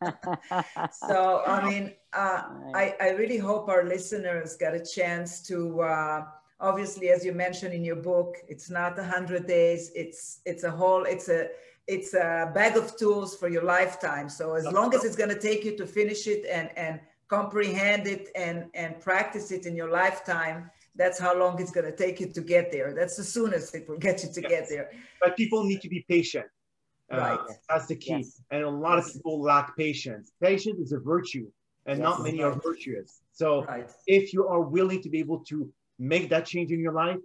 [0.01, 0.63] yeah.
[0.91, 2.43] so I mean, uh,
[2.73, 6.25] I, I really hope our listeners get a chance to, uh,
[6.59, 11.03] obviously as you mentioned in your book it's not 100 days it's it's a whole
[11.03, 11.49] it's a
[11.87, 15.39] it's a bag of tools for your lifetime so as long as it's going to
[15.39, 19.91] take you to finish it and and comprehend it and and practice it in your
[19.91, 22.93] lifetime that's how long it's going to take you to get there.
[22.93, 24.49] That's the soonest it will get you to yes.
[24.49, 24.91] get there.
[25.21, 26.45] But people need to be patient.
[27.11, 27.39] Uh, right.
[27.69, 28.17] That's the key.
[28.17, 28.41] Yes.
[28.51, 29.07] And a lot yes.
[29.07, 30.31] of people lack patience.
[30.41, 31.47] Patience is a virtue,
[31.85, 32.51] and not many right.
[32.51, 33.21] are virtuous.
[33.31, 33.89] So right.
[34.07, 37.17] if you are willing to be able to make that change in your life,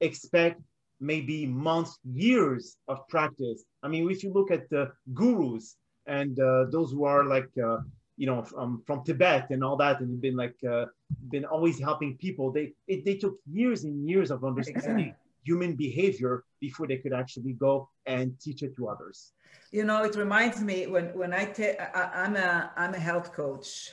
[0.00, 0.60] expect
[1.00, 3.64] maybe months, years of practice.
[3.82, 5.76] I mean, if you look at the gurus
[6.06, 7.78] and uh, those who are like, uh,
[8.16, 10.86] you know, from, from Tibet and all that, and been like, uh,
[11.30, 16.44] been always helping people, they, it, they took years and years of understanding human behavior
[16.60, 19.32] before they could actually go and teach it to others.
[19.72, 23.32] You know, it reminds me when, when I, te- I, I'm a, I'm a health
[23.32, 23.92] coach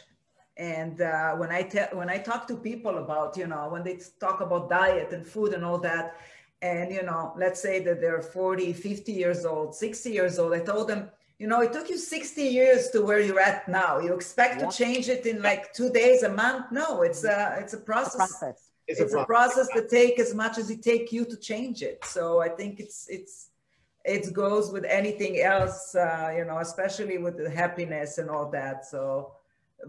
[0.57, 3.99] and uh, when I te- when I talk to people about, you know, when they
[4.19, 6.15] talk about diet and food and all that,
[6.61, 10.59] and you know let's say that they're 40 50 years old 60 years old i
[10.59, 13.99] told them you know it took you 60 years to where you're at now.
[13.99, 14.69] You expect yeah.
[14.69, 16.71] to change it in like two days a month?
[16.71, 18.69] No it's a it's a process, a process.
[18.87, 19.67] it's, it's a, a process.
[19.75, 22.03] that take as much as it take you to change it.
[22.05, 23.49] So i think it's it's
[24.03, 28.85] it goes with anything else uh, you know especially with the happiness and all that.
[28.87, 29.33] So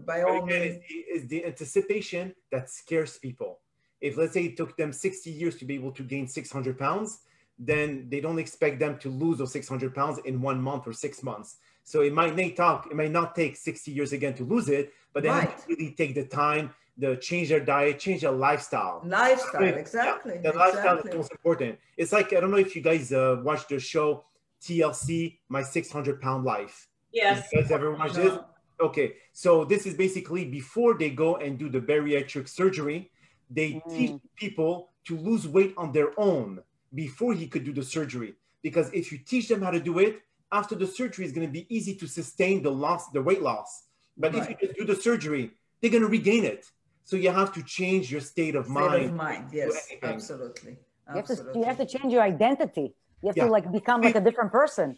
[0.05, 0.81] by all means
[1.11, 3.59] is the anticipation that scares people
[4.01, 7.19] if let's say it took them 60 years to be able to gain 600 pounds,
[7.57, 11.21] then they don't expect them to lose those 600 pounds in one month or six
[11.23, 11.57] months.
[11.83, 14.93] So it might not talk, it might not take 60 years again to lose it,
[15.13, 15.49] but they right.
[15.49, 19.01] have to really take the time to change their diet, change their lifestyle.
[19.05, 20.35] Lifestyle, exactly.
[20.35, 20.59] Yeah, the exactly.
[20.59, 21.79] lifestyle is most important.
[21.97, 24.25] It's like I don't know if you guys uh, watched the show
[24.61, 26.87] TLC, My 600 Pound Life.
[27.11, 27.47] Yes.
[27.51, 28.23] You guys ever watched no.
[28.23, 28.39] this?
[28.81, 33.11] Okay, so this is basically before they go and do the bariatric surgery
[33.49, 33.89] they mm.
[33.89, 36.61] teach people to lose weight on their own
[36.93, 38.35] before he could do the surgery.
[38.61, 40.21] Because if you teach them how to do it,
[40.51, 43.83] after the surgery, it's going to be easy to sustain the loss, the weight loss.
[44.17, 44.43] But right.
[44.43, 45.51] if you just do the surgery,
[45.81, 46.65] they're going to regain it.
[47.05, 49.05] So you have to change your state of state mind.
[49.05, 50.77] Of mind, yes, absolutely.
[51.09, 52.93] You have, to, you have to change your identity.
[53.23, 53.45] You have yeah.
[53.45, 54.97] to like become like a different person.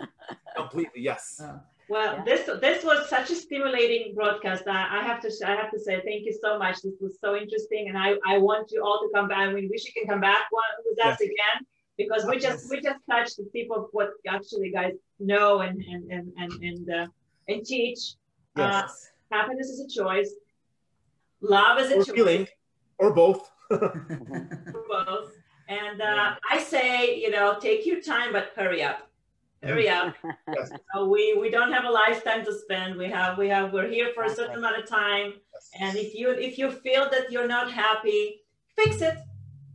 [0.56, 1.40] Completely, yes.
[1.42, 1.58] Uh,
[1.90, 2.24] well, yeah.
[2.24, 4.62] this this was such a stimulating broadcast.
[4.68, 6.76] I, I, have to I have to say thank you so much.
[6.82, 9.38] This was so interesting, and I, I want you all to come back.
[9.38, 11.28] I mean, wish you can come back one, with us yes.
[11.28, 11.66] again
[11.98, 16.10] because we just we just touched the tip of what actually guys know and and
[16.12, 17.06] and and and, uh,
[17.48, 18.14] and teach.
[18.56, 19.10] Uh, yes.
[19.32, 20.30] Uh, happiness is a choice.
[21.40, 22.14] Love is a or choice.
[22.14, 22.48] Feeling,
[22.98, 23.50] or both.
[23.68, 25.32] both.
[25.68, 29.09] And uh, I say, you know, take your time, but hurry up
[29.62, 30.14] hurry up.
[30.48, 30.72] yes.
[30.94, 32.96] so we we don't have a lifetime to spend.
[32.96, 35.34] We have we have we're here for a certain amount of time.
[35.52, 35.70] Yes.
[35.78, 38.42] And if you if you feel that you're not happy,
[38.76, 39.18] fix it.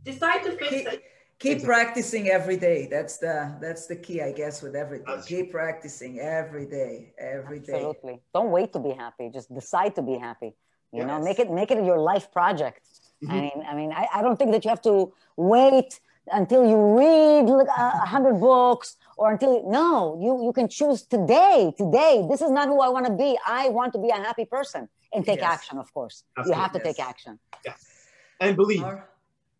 [0.04, 1.02] Decide to fix keep, it.
[1.38, 2.88] Keep practicing every day.
[2.90, 5.06] That's the that's the key, I guess, with everything.
[5.06, 5.60] That's keep true.
[5.60, 7.74] practicing every day, every day.
[7.74, 8.20] Absolutely.
[8.32, 9.30] Don't wait to be happy.
[9.32, 10.54] Just decide to be happy.
[10.92, 11.08] You yes.
[11.08, 12.80] know, make it make it your life project.
[13.22, 13.32] Mm-hmm.
[13.32, 16.00] I mean, I mean, I, I don't think that you have to wait
[16.32, 21.72] until you read like a hundred books or until no you you can choose today
[21.76, 24.44] today this is not who i want to be i want to be a happy
[24.44, 25.52] person and take yes.
[25.52, 26.56] action of course Absolutely.
[26.56, 26.96] you have to yes.
[26.96, 28.08] take action yes
[28.40, 28.84] and believe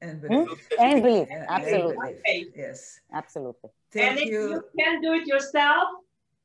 [0.03, 0.55] and believe, hmm?
[0.79, 1.27] and believe.
[1.31, 1.47] Yeah.
[1.49, 4.51] absolutely and yes absolutely Thank and if you.
[4.51, 5.89] you can't do it yourself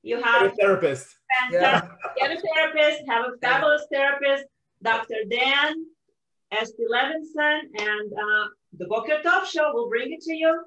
[0.04, 1.08] you have get a therapist
[1.52, 1.82] yeah.
[2.18, 4.46] get a therapist have a fabulous therapist
[4.82, 5.86] dr dan
[6.52, 6.74] S.
[6.92, 8.48] Levinson and uh,
[8.78, 10.64] the Boker Tov Show will bring it to you.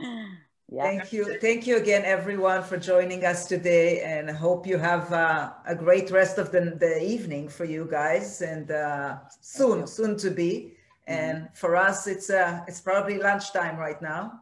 [0.70, 0.82] yeah.
[0.82, 1.38] Thank you.
[1.40, 4.00] Thank you again, everyone, for joining us today.
[4.00, 7.86] And I hope you have uh, a great rest of the, the evening for you
[7.90, 10.74] guys and uh, soon, soon to be.
[11.06, 11.54] And mm-hmm.
[11.54, 14.40] for us, it's uh, it's probably lunchtime right now.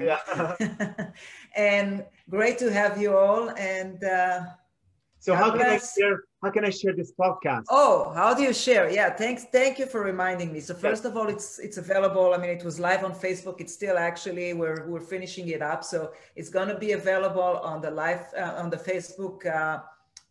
[0.00, 0.56] yeah.
[1.56, 3.50] and great to have you all.
[3.50, 4.40] And uh,
[5.20, 6.22] so, how can I share?
[6.42, 7.64] How can I share this podcast?
[7.68, 8.90] Oh, how do you share?
[8.90, 9.46] Yeah, thanks.
[9.50, 10.60] Thank you for reminding me.
[10.60, 12.32] So first of all, it's it's available.
[12.34, 13.60] I mean, it was live on Facebook.
[13.60, 17.80] It's still actually we're we're finishing it up, so it's going to be available on
[17.80, 19.80] the live uh, on the Facebook uh,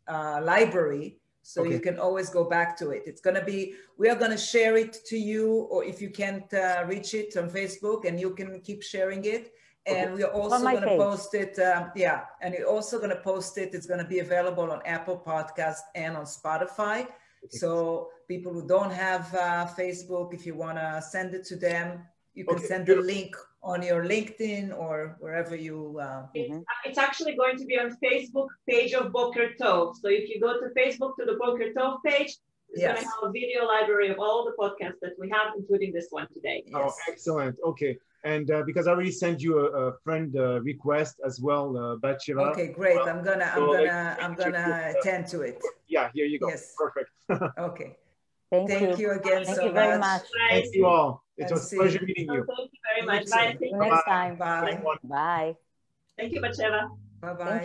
[0.08, 1.18] uh, library.
[1.44, 1.74] So okay.
[1.74, 3.04] you can always go back to it.
[3.06, 6.10] It's going to be, we are going to share it to you, or if you
[6.10, 9.54] can't uh, reach it on Facebook, and you can keep sharing it
[9.88, 13.58] and we're also going to post it um, yeah and we're also going to post
[13.58, 13.74] it.
[13.74, 17.08] It's going to be available on apple podcast and on spotify.
[17.50, 22.04] So people who don't have uh, facebook if you want to send it to them
[22.34, 22.66] you can okay.
[22.66, 26.62] send the link on your linkedin or wherever you uh, it's, mm-hmm.
[26.86, 29.96] it's, actually going to be on facebook page of boker tov.
[29.96, 32.32] So if you go to facebook to the boker tov page
[32.70, 32.94] it's yes.
[32.94, 36.08] going to have a video library of all the podcasts that we have including this
[36.10, 36.64] one today.
[36.76, 37.56] Oh excellent.
[37.64, 41.78] Okay and uh, because I already sent you a, a friend uh, request as well,
[41.78, 42.52] uh, Batsheva.
[42.52, 42.98] Okay, great.
[42.98, 45.62] I'm gonna, I'm so, gonna, like, I'm gonna attend to it.
[45.88, 46.50] Yeah, here you go.
[46.50, 46.74] Yes.
[46.78, 47.10] Perfect.
[47.60, 47.96] okay.
[48.50, 49.10] Thank, Thank you.
[49.10, 49.12] you.
[49.12, 50.22] again Thank so you very much.
[50.22, 50.30] much.
[50.50, 51.24] Thank you all.
[51.38, 52.46] It was a pleasure meeting So you.
[52.48, 53.26] thank you very much.
[53.26, 53.32] too.
[53.32, 53.58] Bye.
[53.60, 54.36] See you next time.
[54.38, 54.72] Bye.
[54.72, 54.98] Everyone.
[55.04, 55.56] Bye.
[56.18, 56.90] Thank you, Batsheva.
[57.22, 57.64] Bye bye.